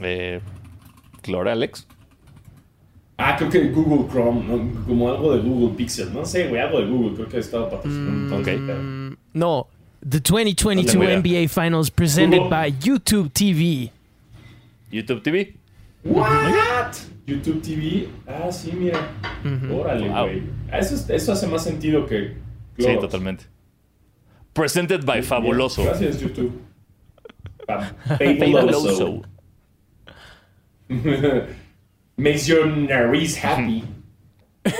[0.00, 0.40] Eh,
[1.50, 1.86] Alex.
[3.16, 4.84] Ah, creo que Google Chrome, ¿no?
[4.84, 6.12] como algo de Google Pixel.
[6.12, 7.14] No sé, güey, algo de Google.
[7.14, 8.36] Creo que estaba patrocinando.
[8.38, 8.48] ok.
[8.58, 9.68] Mm, no.
[10.06, 11.16] The 2022 No tengo idea.
[11.18, 12.50] NBA Finals presented Google.
[12.50, 13.90] by YouTube TV.
[14.90, 15.54] YouTube TV.
[16.04, 16.92] ¿What?
[17.26, 18.08] YouTube TV.
[18.26, 18.98] Ah, sí, mira.
[19.72, 20.24] Órale, Wow.
[20.24, 20.42] güey.
[20.70, 22.36] Ah, Eso, es- eso hace más sentido que.
[22.78, 23.44] Sí, totalmente.
[24.54, 25.84] Presented by Fabuloso.
[25.84, 26.52] Gracias, YouTube.
[27.66, 29.22] Fa- Fabuloso.
[30.88, 31.46] Fabuloso.
[32.16, 33.84] Makes your nariz happy.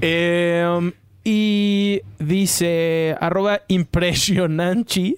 [0.00, 0.92] Em,
[1.24, 5.14] y dice arroba impresionanchi.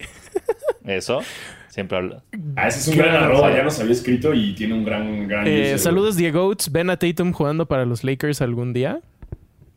[0.85, 1.21] Eso.
[1.69, 2.23] Siempre habla.
[2.57, 3.57] Ah, ese es un gran gran arroba, arroba.
[3.59, 6.69] ya nos había escrito y tiene un gran, gran Eh, saludos Diego Oates.
[6.71, 8.99] ¿Ven a Tatum jugando para los Lakers algún día?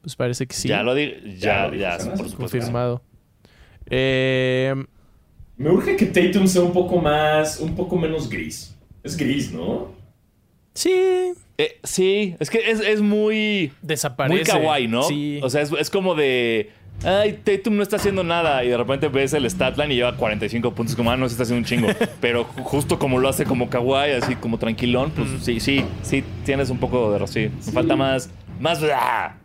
[0.01, 0.69] Pues parece que sí.
[0.69, 1.15] Ya lo digo.
[1.39, 1.99] Ya, Ya
[2.37, 3.01] confirmado.
[3.89, 4.85] Güey.
[5.57, 8.75] Me urge que Tatum sea un poco más, un poco menos gris.
[9.03, 9.93] Es gris, ¿no?
[10.75, 11.33] sí.
[11.57, 13.71] Eh, sí, es que es, es muy.
[13.81, 14.35] Desaparece.
[14.35, 15.05] Muy kawaii, ¿no?
[15.05, 15.39] Sí.
[15.41, 16.71] O sea, es, es como de.
[17.05, 18.65] Ay, Tatum no está haciendo nada.
[18.65, 20.97] Y de repente ves el statline y lleva 45 puntos.
[20.97, 21.87] Como, ah, no, se está haciendo un chingo.
[22.21, 26.25] Pero ju- justo como lo hace como kawaii, así como tranquilón, pues sí, sí, sí,
[26.45, 27.53] tienes un poco de razón.
[27.67, 28.29] Me falta más.
[28.59, 28.81] Más.
[28.93, 29.37] ¡ah!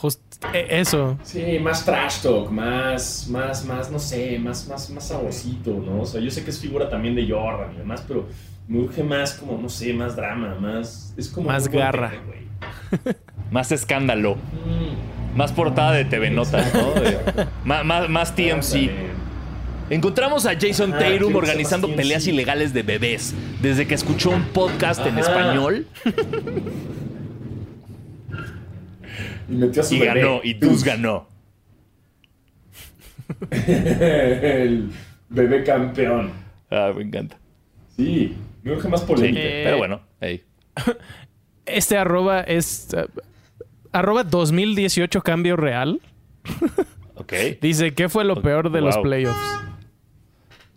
[0.00, 0.20] Just-
[0.52, 1.18] eh, eso.
[1.22, 6.02] Sí, más trash talk, más, más, más, no sé, más, más, más saborcito, ¿no?
[6.02, 8.26] O sea, yo sé que es figura también de Jordan y demás, pero
[8.68, 11.14] me urge más como, no sé, más drama, más...
[11.16, 11.46] Es como...
[11.48, 12.12] Más garra.
[13.50, 14.34] Más escándalo.
[14.34, 16.92] Mm, Más portada de TV Notas, ¿no?
[17.64, 18.90] Más, más, más TMC.
[19.88, 23.34] Encontramos a Jason Ah, Tatum quiero organizando peleas ilegales de bebés.
[23.62, 25.20] Desde que escuchó un podcast en Ajá.
[25.20, 25.86] español
[29.48, 30.20] Y metió a su y bebé.
[30.20, 31.26] ganó, y Dus ganó.
[33.50, 34.90] El
[35.28, 36.30] bebé campeón.
[36.70, 37.38] Ah, me encanta.
[37.96, 39.40] Sí, me urge más Sí, polémica.
[39.42, 40.44] Eh, pero bueno, ey.
[41.66, 42.92] Este arroba es.
[42.94, 43.06] eh,
[43.92, 46.00] arroba 2018 cambio real.
[47.18, 47.32] Ok.
[47.62, 49.40] Dice, ¿qué fue lo peor de los playoffs?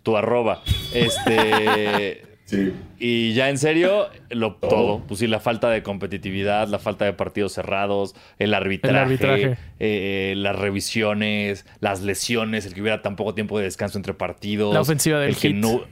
[0.02, 0.62] Tu arroba.
[0.94, 2.22] Este.
[2.50, 2.72] Sí.
[2.98, 4.70] Y ya en serio, lo Todo.
[4.70, 5.02] todo.
[5.06, 9.56] Pues sí, la falta de competitividad, la falta de partidos cerrados, el arbitraje, El arbitraje.
[9.78, 14.74] eh, las revisiones, las lesiones, el que hubiera tan poco tiempo de descanso entre partidos.
[14.74, 15.56] La ofensiva del el que Heat.
[15.58, 15.82] no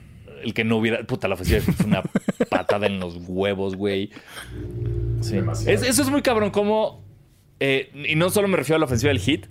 [0.43, 1.03] El que no hubiera.
[1.05, 2.03] Puta, la ofensiva fue una
[2.51, 4.11] patada en los huevos, güey.
[5.21, 5.37] Sí.
[5.67, 7.05] Es- eso es muy cabrón, como.
[7.61, 9.47] eh, y no solo me refiero a la ofensiva del hit.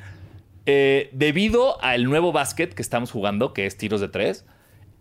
[0.66, 4.46] eh, debido al nuevo básquet que estamos jugando, que es tiros de tres,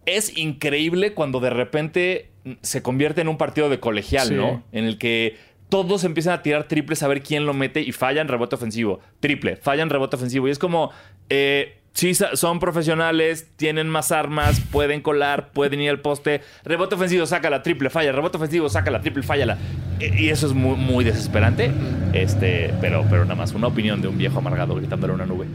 [0.06, 2.30] es increíble cuando de repente
[2.62, 4.34] se convierte en un partido de colegial, Sí.
[4.34, 4.62] ¿no?
[4.72, 5.36] En el que
[5.68, 9.00] todos empiezan a tirar triples a ver quién lo mete y fallan rebote ofensivo.
[9.20, 10.48] Triple, fallan rebote ofensivo.
[10.48, 10.90] Y es como.
[11.28, 16.42] Eh, Sí, son profesionales, tienen más armas, pueden colar, pueden ir al poste.
[16.62, 18.12] Rebote ofensivo, saca la triple, falla.
[18.12, 19.56] Rebote ofensivo, saca la triple, falla.
[19.98, 21.70] Y eso es muy, muy desesperante.
[22.12, 25.46] Este, pero, pero nada más, una opinión de un viejo amargado gritándole una nube.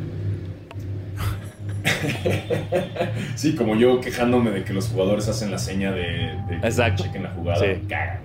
[3.35, 6.01] Sí, como yo quejándome de que los jugadores hacen la seña de,
[6.47, 7.03] de que Exacto.
[7.03, 7.59] chequen la jugada.
[7.59, 7.81] Sí.
[7.87, 8.21] cagan.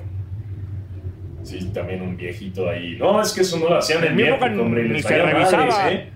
[1.42, 2.96] Sí, también un viejito ahí.
[2.98, 4.82] No, es que eso no lo hacían en mi época hombre.
[4.88, 5.92] les madres, revisaba.
[5.92, 6.10] ¿eh?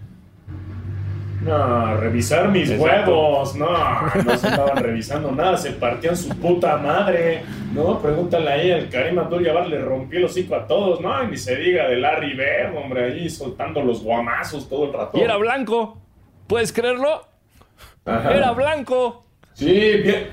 [1.43, 3.13] No, revisar mis Exacto.
[3.13, 3.55] huevos.
[3.57, 5.57] No, no se estaban revisando nada.
[5.57, 7.43] Se partían su puta madre.
[7.73, 11.01] No, pregúntale ahí al Karim Abdul-Jabbar le rompió el hocico a todos.
[11.01, 14.93] No, y ni se diga de Larry Bird, hombre, ahí soltando los guamazos todo el
[14.93, 15.17] rato.
[15.17, 15.97] Y era blanco.
[16.47, 17.23] ¿Puedes creerlo?
[18.05, 18.35] Ajá.
[18.35, 19.25] Era blanco.
[19.55, 19.69] Sí,
[20.03, 20.29] bien.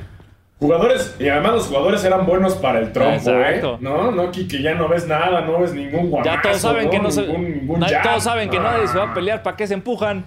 [0.59, 3.73] Jugadores, y además los jugadores eran buenos para el trompo, Exacto.
[3.75, 3.77] ¿eh?
[3.79, 6.97] No, no, que ya no ves nada, no ves ningún guamazo, Ya todos saben que
[6.99, 7.21] no se.
[7.27, 8.61] ningún, ningún todos saben que Ah.
[8.63, 9.43] nadie se va a pelear.
[9.43, 10.25] ¿Para qué se empujan?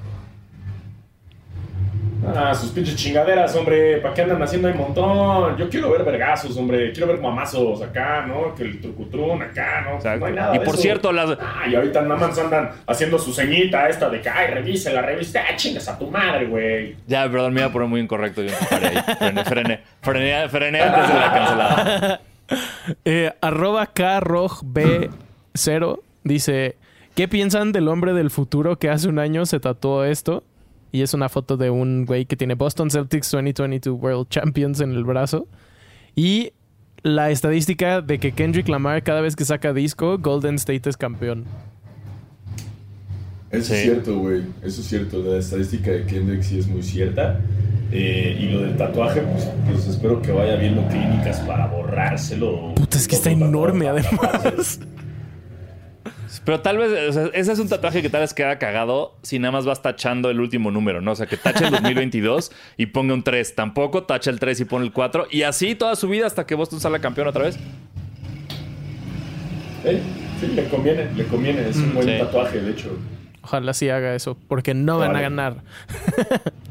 [2.26, 3.98] Ah, sus pinches chingaderas, hombre.
[3.98, 5.56] ¿Para qué andan haciendo ahí montón?
[5.56, 6.92] Yo quiero ver vergazos, hombre.
[6.92, 8.54] Quiero ver mamazos acá, ¿no?
[8.54, 9.96] Que el trucutrún acá, ¿no?
[9.96, 10.20] Exacto.
[10.20, 10.82] No hay nada y de por eso.
[10.82, 14.48] cierto, las, Ah, y ahorita nada más andan haciendo su ceñita esta de que, ay,
[14.48, 15.42] revise la revista.
[15.48, 16.96] Ah, chingas a tu madre, güey.
[17.06, 18.42] Ya, perdón, me iba a poner muy incorrecto.
[18.42, 18.96] Yo paré ahí.
[19.18, 22.20] Frené, frené, frené, frené antes de la cancelada.
[23.04, 26.74] Eh, arroba KROGB0 dice:
[27.14, 30.42] ¿Qué piensan del hombre del futuro que hace un año se tatuó esto?
[30.92, 34.92] Y es una foto de un güey que tiene Boston Celtics 2022 World Champions en
[34.92, 35.46] el brazo.
[36.16, 36.52] Y
[37.02, 41.44] la estadística de que Kendrick Lamar, cada vez que saca disco, Golden State es campeón.
[43.50, 43.74] Eso Sí.
[43.74, 44.42] es cierto, güey.
[44.62, 45.22] Eso es cierto.
[45.22, 47.40] La estadística de Kendrick sí es muy cierta.
[47.92, 52.74] Eh, y lo del tatuaje, pues, pues espero que vaya viendo clínicas para borrárselo.
[52.76, 54.78] Puta, es que está enorme además.
[56.50, 59.38] Pero tal vez, o sea, ese es un tatuaje que tal vez queda cagado si
[59.38, 61.12] nada más vas tachando el último número, ¿no?
[61.12, 63.54] O sea, que tache el 2022 y ponga un 3.
[63.54, 65.28] Tampoco tacha el 3 y pone el 4.
[65.30, 67.56] Y así toda su vida hasta que Boston salga campeón otra vez.
[70.40, 71.68] Sí, le conviene, le conviene.
[71.68, 72.18] Es un Mm, buen sí.
[72.18, 72.98] tatuaje, de hecho.
[73.42, 75.54] Ojalá sí haga eso, porque no van a ganar.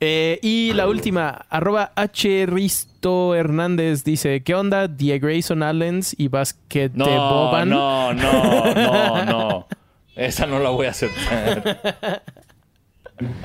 [0.00, 2.46] Eh, y la última, arroba H.
[2.46, 4.88] Risto Hernández dice, ¿qué onda?
[4.88, 7.68] Die Grayson Allens y Basquete No, Boban.
[7.70, 9.66] no, no, no, no.
[10.14, 12.22] Esa no la voy a aceptar.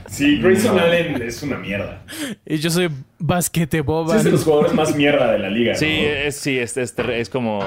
[0.07, 2.01] Sí, Grayson Allen es una mierda.
[2.45, 2.89] Y yo soy
[3.19, 4.17] Basquete Sí, Boban.
[4.17, 5.75] es de los jugadores más mierda de la liga.
[5.75, 6.07] Sí, ¿no?
[6.09, 7.63] es, sí, es, es, es como...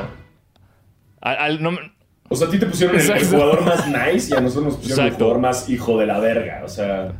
[1.23, 1.93] al- al- no me-
[2.29, 5.05] O sea, a ti te pusieron el, jugador más nice y a nosotros nos pusieron
[5.07, 5.25] Exacto.
[5.25, 6.61] el jugador más hijo de la verga.
[6.65, 7.13] O sea,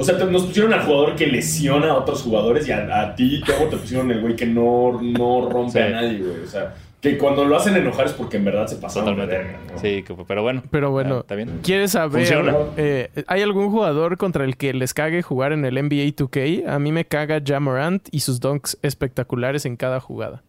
[0.00, 3.14] o sea te- nos pusieron al jugador que lesiona a otros jugadores y a, a
[3.14, 5.78] ti, Thiago, te pusieron el güey que no, no rompe Sí.
[5.78, 6.40] a nadie, güey.
[6.44, 9.26] O sea, que cuando lo hacen enojar es porque en verdad se de Totalmente.
[9.26, 9.58] verga.
[9.72, 9.78] ¿no?
[9.78, 10.62] Sí, que- pero bueno.
[10.70, 11.60] Pero bueno, Está bien.
[11.62, 12.26] ¿quieres saber?
[12.26, 12.54] Funciona.
[12.76, 16.66] eh, ¿Hay algún jugador contra el que les cague jugar en el NBA 2K?
[16.68, 20.42] A mí me caga Jamorant y sus dunks espectaculares en cada jugada.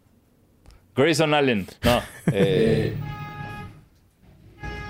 [0.94, 1.66] Grayson Allen.
[1.84, 2.00] No.
[2.32, 2.94] Eh,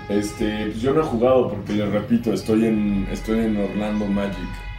[0.09, 4.37] este, pues yo no he jugado porque les repito, estoy en, estoy en Orlando Magic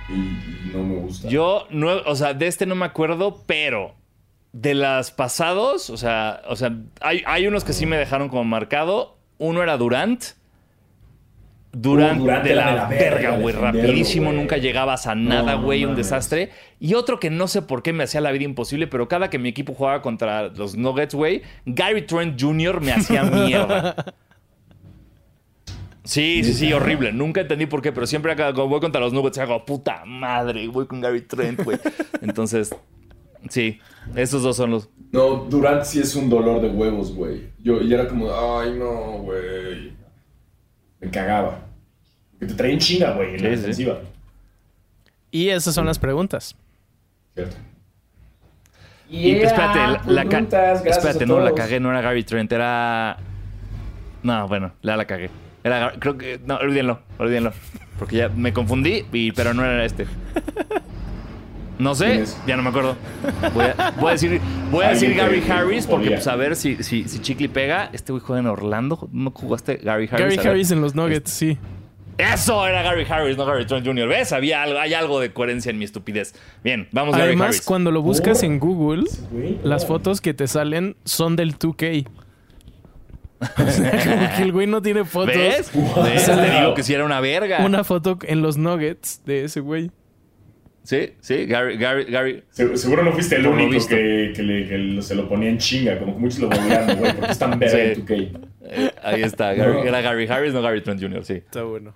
[0.09, 1.29] y, y no me gusta.
[1.29, 3.95] yo, no, o sea, de este no me acuerdo, pero
[4.53, 8.45] de las pasados, o sea, o sea hay, hay unos que sí me dejaron como
[8.45, 9.17] marcado.
[9.39, 10.23] Uno era Durant.
[11.73, 13.53] Durant, Uh, Durant de la, de la verga güey.
[13.53, 15.85] Rapidísimo, nunca llegabas a nada, No, güey.
[15.85, 16.51] un desastre.
[16.79, 19.41] Y otro que no sé por qué me hacía la vida imposible, pero cada que
[19.41, 22.81] mi equipo jugaba contra los Nuggets, güey, Gary Trent Jr.
[22.81, 23.97] me hacía mierda.
[26.05, 27.13] Sí, sí, sí, horrible.
[27.13, 30.87] Nunca entendí por qué, pero siempre cuando voy contra los Nuggets hago puta madre, voy
[30.87, 31.79] con Gary Trent, güey.
[32.21, 32.75] Entonces,
[33.49, 33.81] sí,
[34.15, 34.91] esos dos son los.
[35.13, 37.49] No, Durant sí es un dolor de huevos, güey.
[37.59, 39.95] Yo y era como, ay, no, güey.
[41.01, 41.61] Me cagaba.
[42.39, 43.61] Que te traen chinga, güey, en la Sí, sí.
[43.61, 43.99] defensiva.
[45.31, 46.55] Y esas son las preguntas.
[47.35, 47.57] ¿Cierto?
[49.09, 50.39] Y espérate, la, la
[50.85, 53.17] espérate, no, la cagué, no era Gary Trent, era.
[54.23, 55.31] No, bueno, ya la cagué.
[55.65, 56.39] Era, creo que.
[56.47, 57.53] No, olvídenlo, olvídenlo.
[57.99, 60.07] Porque ya me confundí, y- pero no era este.
[61.79, 62.97] No ¿Quién sé, ya no me acuerdo.
[63.53, 64.41] Voy a, voy a decir,
[64.71, 67.91] voy a decir Gary Harris porque pues a ver si, si, si Chicle pega.
[67.93, 69.09] Este güey juega en Orlando.
[69.13, 70.21] ¿No jugaste Gary Harris?
[70.21, 70.35] Gary.
[70.37, 71.59] Este, Harris en los Nuggets, sí.
[72.17, 74.07] Eso era Gary Harris, no Gary Trent Jr.
[74.07, 74.33] ¿Ves?
[74.33, 76.33] Había algo, hay algo de coherencia en mi estupidez.
[76.63, 77.63] Bien, vamos Gary Además, Harris.
[77.63, 78.47] cuando lo buscas Oh.
[78.47, 79.03] en Google,
[79.33, 82.07] Güey, las fotos que te salen son del 2K.
[83.59, 85.35] O sea, como que el güey no tiene fotos.
[85.37, 85.71] ¿Ves?
[85.73, 86.05] Wow.
[86.05, 86.27] ¿Ves?
[86.27, 87.65] Te digo que si era una verga.
[87.65, 89.91] Una foto en los Nuggets de ese güey.
[90.83, 92.45] Sí, sí, Gary, Gary, Gary.
[92.51, 95.57] Se- Seguro no fuiste el único que, que le- que lo- se lo ponía en
[95.57, 97.75] chinga, como que muchos lo volvían, güey, porque es tan verga
[98.07, 98.13] Sí.
[98.13, 98.49] en.
[98.67, 99.85] Eh, ahí está, Gary- No.
[99.85, 101.35] era Gary Harris, no Gary Trent Jr., sí.
[101.35, 101.95] Está bueno.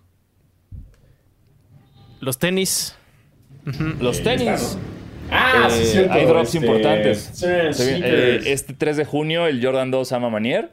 [2.21, 2.97] Los tenis.
[4.01, 4.49] Los Eh, tenis.
[4.49, 4.81] está, ¿no?
[5.31, 6.13] Ah, sí, Eh, cierto.
[6.15, 7.31] hay drops este, importantes.
[7.35, 10.71] Sí, eh, este 3 de junio, el Jordan 2 Ama Manier.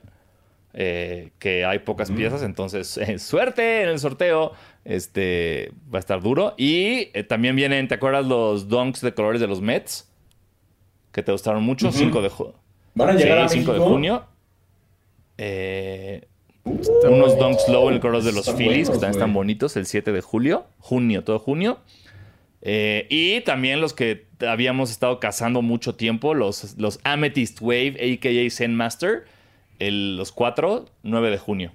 [0.77, 4.51] Eh, que hay pocas piezas, entonces eh, suerte en el sorteo.
[4.83, 6.53] Este va a estar duro.
[6.57, 10.11] Y eh, también vienen, ¿te acuerdas los donks de colores de los Mets?
[11.13, 11.87] Que te gustaron mucho.
[11.87, 11.97] Ujú.
[11.97, 12.53] 5 de junio.
[12.93, 14.25] ¿Van a llegar a 5 de junio.
[15.37, 16.19] Uh,
[17.07, 20.11] unos donks low en el color de los Phillies, que buenos, están, bonitos, el 7
[20.11, 21.79] de julio, junio, todo junio.
[22.61, 28.49] Eh, y también los que habíamos estado cazando mucho tiempo, los, los Amethyst Wave, a.k.a.
[28.49, 29.25] Zen Master,
[29.79, 31.71] el- los 4, 9 de junio.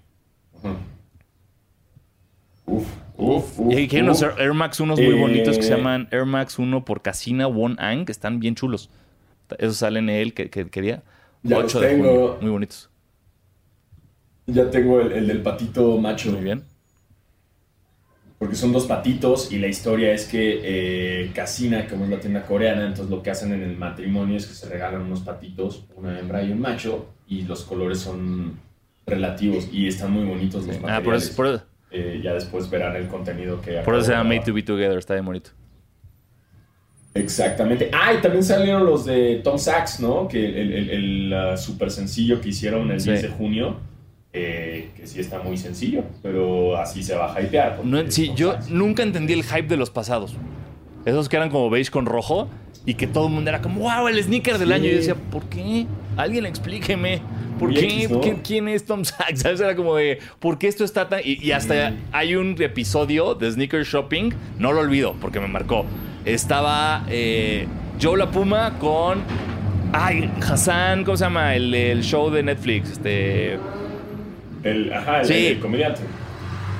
[2.66, 2.86] Uf,
[3.16, 3.72] uf, uf.
[3.78, 3.92] y uf.
[4.02, 7.46] unos Air Max unos muy Eh, bonitos que se llaman Air Max 1 por Casina
[7.48, 8.90] Won Ang, que están bien chulos.
[9.58, 11.02] Esos salen en él, que, que quería.
[11.42, 12.04] Ya 8 los de tengo.
[12.08, 12.88] junio, muy bonitos.
[14.46, 16.30] Ya tengo el, el del patito macho.
[16.32, 16.64] Muy bien.
[18.38, 20.60] porque son dos patitos y la historia es que
[21.24, 24.46] eh, Casina, como es la tienda coreana, entonces lo que hacen en el matrimonio es
[24.46, 28.58] que se regalan unos patitos, una hembra y un macho, y los colores son
[29.06, 31.00] relativos y están muy bonitos los materiales.
[31.00, 33.78] Ah, por eso, por eso, Eh, ya después verán el contenido que...
[33.84, 35.50] por eso se llama de Made to Be Together, está bien bonito.
[37.14, 37.90] Exactamente.
[37.92, 40.28] Ah, y también salieron los de Tom Sachs, ¿no?
[40.28, 43.10] Que el, el, el, uh, super sencillo que hicieron el Sí.
[43.10, 43.76] 10 de junio,
[44.32, 47.80] eh, que sí está muy sencillo, pero así se va a hypear.
[47.84, 48.70] No, sí, yo Sachs.
[48.70, 50.36] nunca entendí el hype de los pasados.
[51.04, 52.48] Esos que eran como beige con rojo
[52.86, 54.74] y que todo el mundo era como, wow, el sneaker del Sí.
[54.74, 54.84] año.
[54.84, 55.86] Y yo decía, ¿por qué?
[56.20, 57.22] Alguien explíqueme.
[57.58, 58.08] ¿Por qué?
[58.22, 59.40] ¿Quién, quién es Tom Sachs?
[59.42, 59.60] ¿Sabes?
[59.60, 61.20] Era como de, ¿por qué esto está tan...?
[61.22, 65.84] Y, y hasta hay un episodio de Sneaker Shopping, no lo olvido porque me marcó.
[66.24, 67.66] Estaba eh,
[68.00, 69.22] Joe La Puma con...
[69.92, 71.54] Ay, Hassan, ¿cómo se llama?
[71.54, 72.92] El, el show de Netflix.
[72.92, 73.58] Este...
[74.62, 75.46] El, ajá, el, Sí.
[75.48, 76.00] el comediante.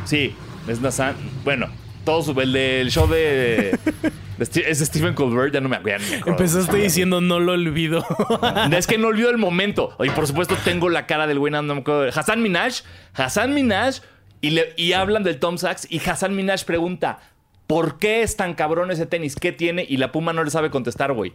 [0.05, 0.34] Sí,
[0.68, 1.14] es Hassan.
[1.45, 1.68] Bueno,
[2.05, 2.41] todo su...
[2.41, 3.78] El del show de...
[4.41, 6.05] es Stephen Colbert, ya no me acuerdo.
[6.26, 8.05] Empezaste diciendo no lo olvido.
[8.76, 9.97] Es que no olvido el momento.
[10.03, 12.09] Y por supuesto tengo la cara del güey, no me acuerdo.
[12.18, 12.82] Hassan Minaj.
[13.14, 13.97] Hassan Minaj.
[14.41, 15.86] Y, le- y hablan del Tom Sachs.
[15.91, 17.18] Y Hassan Minaj pregunta:
[17.66, 19.36] ¿Por qué es tan cabrón ese tenis?
[19.36, 19.84] ¿Qué tiene?
[19.88, 21.34] Y la Puma no le sabe contestar, güey.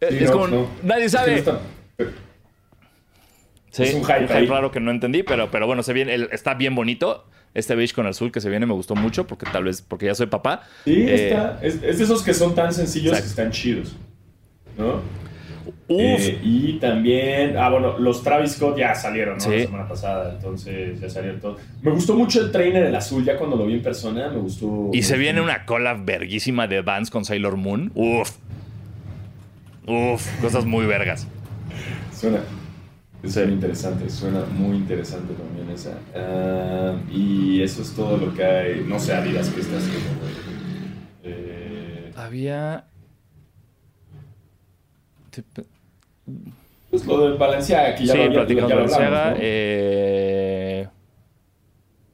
[0.00, 0.46] Sí, es no, como.
[0.48, 0.68] no.
[0.82, 1.30] Nadie Es que sabe.
[1.32, 1.60] no está-
[3.70, 6.54] Sí, es un hype raro que no entendí, pero, pero bueno, se viene, el- está
[6.54, 7.27] bien bonito.
[7.54, 10.14] Este beige con azul que se viene me gustó mucho porque tal vez porque ya
[10.14, 10.62] soy papá.
[10.84, 11.58] Sí, Eh, está.
[11.62, 13.24] Es, es de esos que son tan sencillos Exacto.
[13.24, 13.96] que están chidos.
[14.76, 15.00] ¿No?
[15.90, 19.40] Eh, y también, ah, bueno, los Travis Scott ya salieron, ¿no?
[19.44, 19.50] Sí.
[19.50, 21.60] La semana pasada, entonces ya salieron todos.
[21.82, 24.90] Me gustó mucho el trainer, el azul, ya cuando lo vi en persona, me gustó.
[24.92, 27.90] Y me se gustó viene una cola verguísima de Vans con Sailor Moon.
[27.94, 28.32] Uf.
[29.86, 31.26] Uf, cosas muy vergas.
[32.14, 32.40] Suena,
[33.22, 33.30] Sí.
[33.30, 35.98] suena interesante, suena muy interesante también esa.
[36.14, 38.84] Ah, y eso es todo lo que hay.
[38.86, 40.08] No sé, Adidas, ¿qué está haciendo?
[41.24, 42.84] Eh, Había.
[46.90, 49.30] pues lo del Balenciaga, que ya sí, lo, había- ya Balenciaga.
[49.30, 49.36] ¿no?
[49.40, 50.88] eh,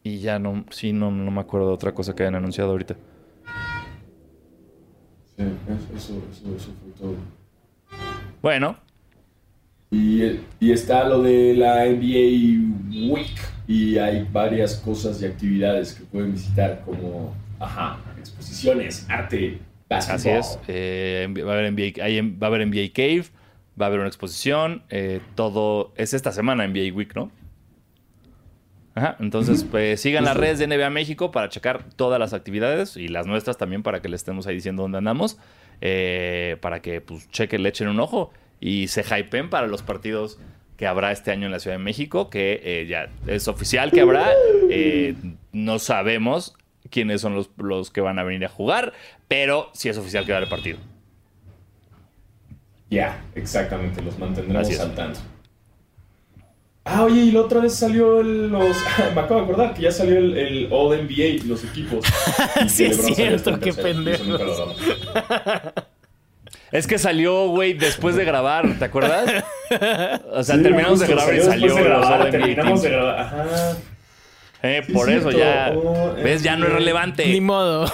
[0.02, 0.64] Y ya no.
[0.70, 2.94] Sí, no, no me acuerdo de otra cosa que hayan anunciado ahorita.
[5.36, 7.14] Sí, eso, eso, eso, eso fue todo.
[8.42, 8.76] Bueno,
[9.94, 13.36] Y, y está lo de la NBA Week
[13.68, 20.16] y hay varias cosas y actividades que pueden visitar como, ajá, exposiciones, arte, básquetbol.
[20.16, 20.58] así es.
[20.68, 23.24] eh, va, a haber NBA, hay- va a haber NBA Cave.
[23.80, 24.82] Va a haber una exposición.
[24.90, 25.92] eh, todo.
[25.96, 27.30] Es esta semana NBA Week, ¿no?
[28.96, 33.08] Ajá, entonces pues sigan las redes de NBA México para checar todas las actividades y
[33.08, 35.36] las nuestras también para que les estemos ahí diciendo dónde andamos,
[35.80, 38.30] eh, para que pues chequen, le echen un ojo
[38.60, 40.38] y se hypen para los partidos
[40.76, 44.00] que habrá este año en la Ciudad de México, que eh, ya es oficial que
[44.00, 44.32] habrá,
[44.70, 45.14] eh,
[45.52, 46.54] no sabemos
[46.90, 48.92] quiénes son los, los que van a venir a jugar,
[49.28, 50.78] pero sí es oficial que va a haber partido.
[52.90, 55.20] Ya, exactamente, los mantendremos al tanto.
[56.86, 58.76] Ah, oye, y la otra vez salió el- los...
[59.14, 62.04] me acabo de acordar que ya salió el, el All NBA, los equipos.
[62.68, 64.76] Sí es cierto, el qué pendejos.
[66.74, 69.30] Es que salió, güey, después de grabar, ¿te acuerdas?
[70.32, 73.72] O sea, Sí, terminamos de grabar y salió de grabar, terminamos de grabar, ajá.
[74.62, 75.38] Eh, Sí, por es eso cierto.
[75.38, 75.72] ya.
[75.76, 76.42] Oh, ¿Ves?
[76.42, 77.26] Ya no es eh, relevante.
[77.26, 77.86] Ni modo.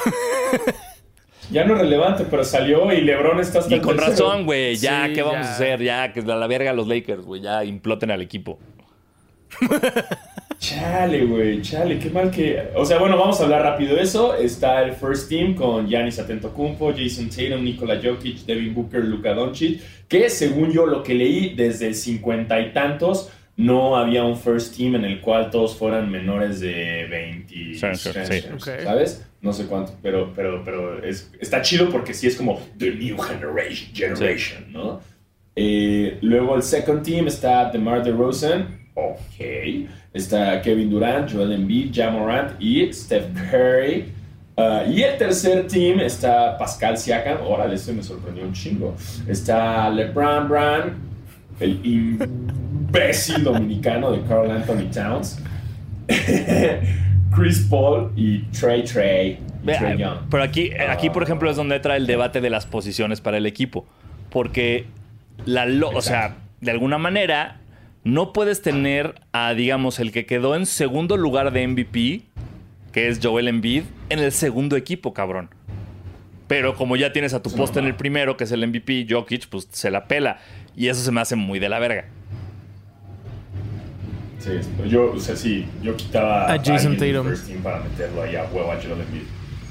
[1.51, 4.13] Ya no es relevante, pero salió y LeBron está hasta Y con tercero.
[4.29, 4.77] razón, güey.
[4.77, 5.51] Ya, Sí, ¿qué vamos ya.
[5.51, 5.83] a hacer?
[5.83, 7.43] Ya, que a la verga los Lakers, güey.
[7.43, 8.59] Ya imploten al equipo.
[10.61, 12.63] Chale, güey, chale, qué mal que...
[12.75, 14.35] O sea, bueno, vamos a hablar rápido de eso.
[14.35, 19.81] Está el First Team con Giannis Antetokounmpo, Jason Tatum, Nikola Jokic, Devin Booker, Luka Doncic,
[20.07, 24.77] que según yo lo que leí, desde el cincuenta y tantos no había un First
[24.77, 28.47] Team en el cual todos fueran menores de 20, Sí, sí, sí.
[28.55, 28.83] Ok.
[28.85, 29.27] ¿sabes?
[29.41, 33.17] No sé cuánto, pero, pero, pero es, está chido porque sí es como The New
[33.17, 35.01] Generation, generation ¿no?
[35.57, 39.89] Eh, luego el second team está DeMar DeRozan, ok.
[40.13, 44.13] Está Kevin Durant, Joel Embiid, Ja Morant y Steph Curry.
[44.57, 47.39] Ah, y el tercer team está Pascal Siakam.
[47.47, 48.95] Órale, este me sorprendió un chingo.
[49.29, 50.93] Está LeBron Brand,
[51.61, 55.39] el imbécil dominicano de Carl Anthony Towns.
[57.35, 59.39] Chris Paul y Trey Trey.
[59.63, 60.19] y Ve, Trae Young.
[60.31, 63.47] Pero aquí, aquí, por ejemplo, es donde entra el debate de las posiciones para el
[63.47, 63.87] equipo.
[64.31, 64.87] Porque,
[65.47, 67.60] la lo- o sea, de alguna manera,
[68.05, 72.23] no puedes tener a, digamos, el que quedó en segundo lugar de MVP,
[72.93, 75.51] que es Joel Embiid, en el segundo equipo, cabrón.
[76.49, 79.49] Pero como ya tienes a tu poste en el primero, que es el MVP, Jokic,
[79.49, 80.39] pues se la pela.
[80.75, 82.07] Y eso se me hace muy de la verga.
[84.41, 87.27] Sí, pero yo, o sea, sí, yo quitaba A Jason Tatum.
[87.63, 89.23] para meterlo ahí a huevo a Joel Embiid.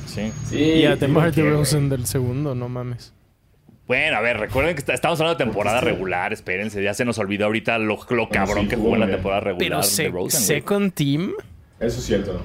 [0.05, 0.31] Sí.
[0.45, 1.33] Sí, Y a DeMar.
[1.33, 3.13] DeRozan del segundo, no mames.
[3.89, 7.17] Bueno, a ver, recuerden que está- estamos hablando de temporada regular, espérense, ya se nos
[7.17, 10.03] olvidó ahorita lo, lo cabrón sí, que jugó en la temporada regular Pero de se-
[10.09, 10.29] Rosen, güey.
[10.29, 11.33] second team,
[11.79, 12.39] Eso es cierto.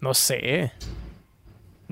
[0.00, 0.72] no sé.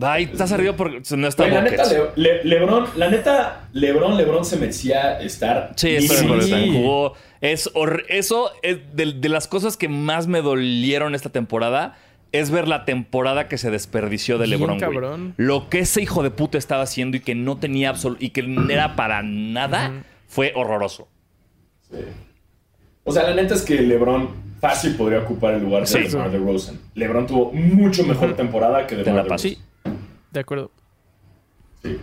[0.00, 1.84] Ay, estás arriba porque no está Güey, la neta.
[1.84, 5.72] Le- Le- Lebron, la neta, Lebron, Lebron se merecía estar.
[5.76, 7.14] Sí, estoy de Sí, Jugó.
[7.40, 11.96] Es hor- eso es de, de las cosas que más me dolieron esta temporada.
[12.32, 14.78] Es ver la temporada que se desperdició de Bien LeBron.
[14.78, 14.80] güey.
[14.80, 15.34] cabrón.
[15.38, 18.22] Lo que ese hijo de puta estaba haciendo y que no tenía absoluto.
[18.24, 21.08] y que no era para nada fue horroroso.
[21.90, 21.98] Sí.
[23.04, 24.28] O sea, la neta es que LeBron
[24.60, 25.98] fácil podría ocupar el lugar de Sí.
[26.00, 26.78] DeMar DeRozan.
[26.94, 29.48] LeBron tuvo mucho mejor temporada que Te DeMar la paso.
[29.48, 29.64] DeRozan.
[29.84, 29.90] Sí,
[30.30, 30.70] de acuerdo.
[31.82, 31.96] Sí.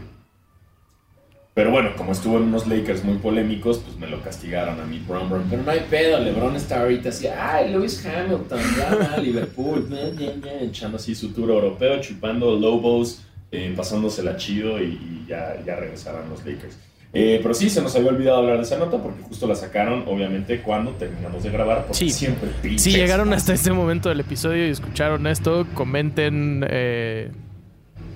[1.55, 5.01] Pero bueno, como estuvo en unos Lakers muy polémicos, pues me lo castigaron a mí,
[5.07, 5.45] Brown.
[5.49, 10.31] Pero no hay pedo, LeBron está ahorita así, ay, Lewis Hamilton, bla, Liverpool, bla, bla,
[10.41, 13.21] bla", echando así su tour europeo, chupando Lobos,
[13.53, 16.77] eh, pasándosela chido y, y ya, ya regresarán los Lakers.
[17.13, 20.03] Eh, pero sí, se nos había olvidado hablar de esa nota porque justo la sacaron,
[20.07, 22.09] obviamente, cuando terminamos de grabar, porque Sí.
[22.09, 27.31] siempre Si pinches llegaron hasta este momento del episodio y escucharon esto, comenten eh,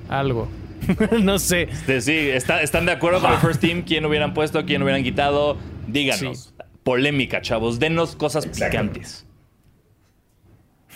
[0.10, 0.50] algo.
[1.22, 1.64] no sé.
[1.64, 3.84] Este, sí, está- ¿están de acuerdo con el first team?
[3.86, 4.66] ¿Quién hubieran puesto?
[4.66, 5.58] ¿Quién hubieran quitado?
[5.88, 6.54] Díganos.
[6.84, 7.80] Polémica, chavos.
[7.80, 9.26] Denos cosas picantes.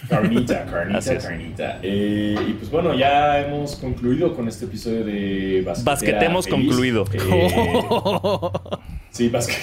[0.10, 1.80] Carnita, carnita, carnita.
[1.82, 6.68] Eh, y pues bueno, ya hemos concluido con este episodio de Basquetera Basquetemos Feliz.
[6.68, 7.06] concluido.
[7.14, 7.20] Eh,
[9.12, 9.54] sí, basque...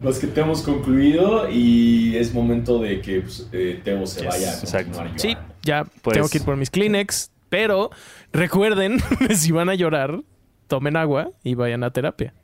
[0.00, 5.02] basquetemos concluido y es momento de que pues, eh, Teo se Yes, vaya a exacto.
[5.16, 7.90] Sí, ya Pues- tengo que ir por mis Kleenex, pero
[8.32, 8.98] recuerden,
[9.36, 10.22] si van a llorar,
[10.66, 12.34] tomen agua y vayan a terapia.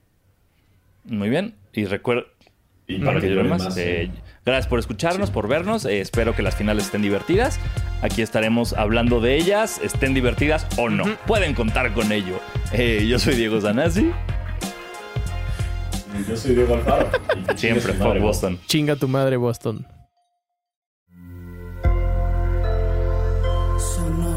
[1.02, 1.56] Muy bien.
[1.72, 2.26] Y recuerden.
[2.86, 3.76] Y para que lloren más.
[3.76, 4.08] Eh,
[4.46, 5.84] gracias por escucharnos, por vernos.
[5.84, 7.58] Eh, espero que las finales estén divertidas.
[8.02, 11.02] Aquí estaremos hablando de ellas, estén divertidas o no.
[11.26, 12.38] Pueden contar con ello.
[12.72, 14.12] Eh, yo soy Diego Zanazzi.
[16.28, 17.10] Yo soy Diego Alfaro.
[17.56, 18.60] Siempre, por Boston.
[18.66, 19.84] Chinga tu madre, Boston.
[23.76, 24.29] Sonora.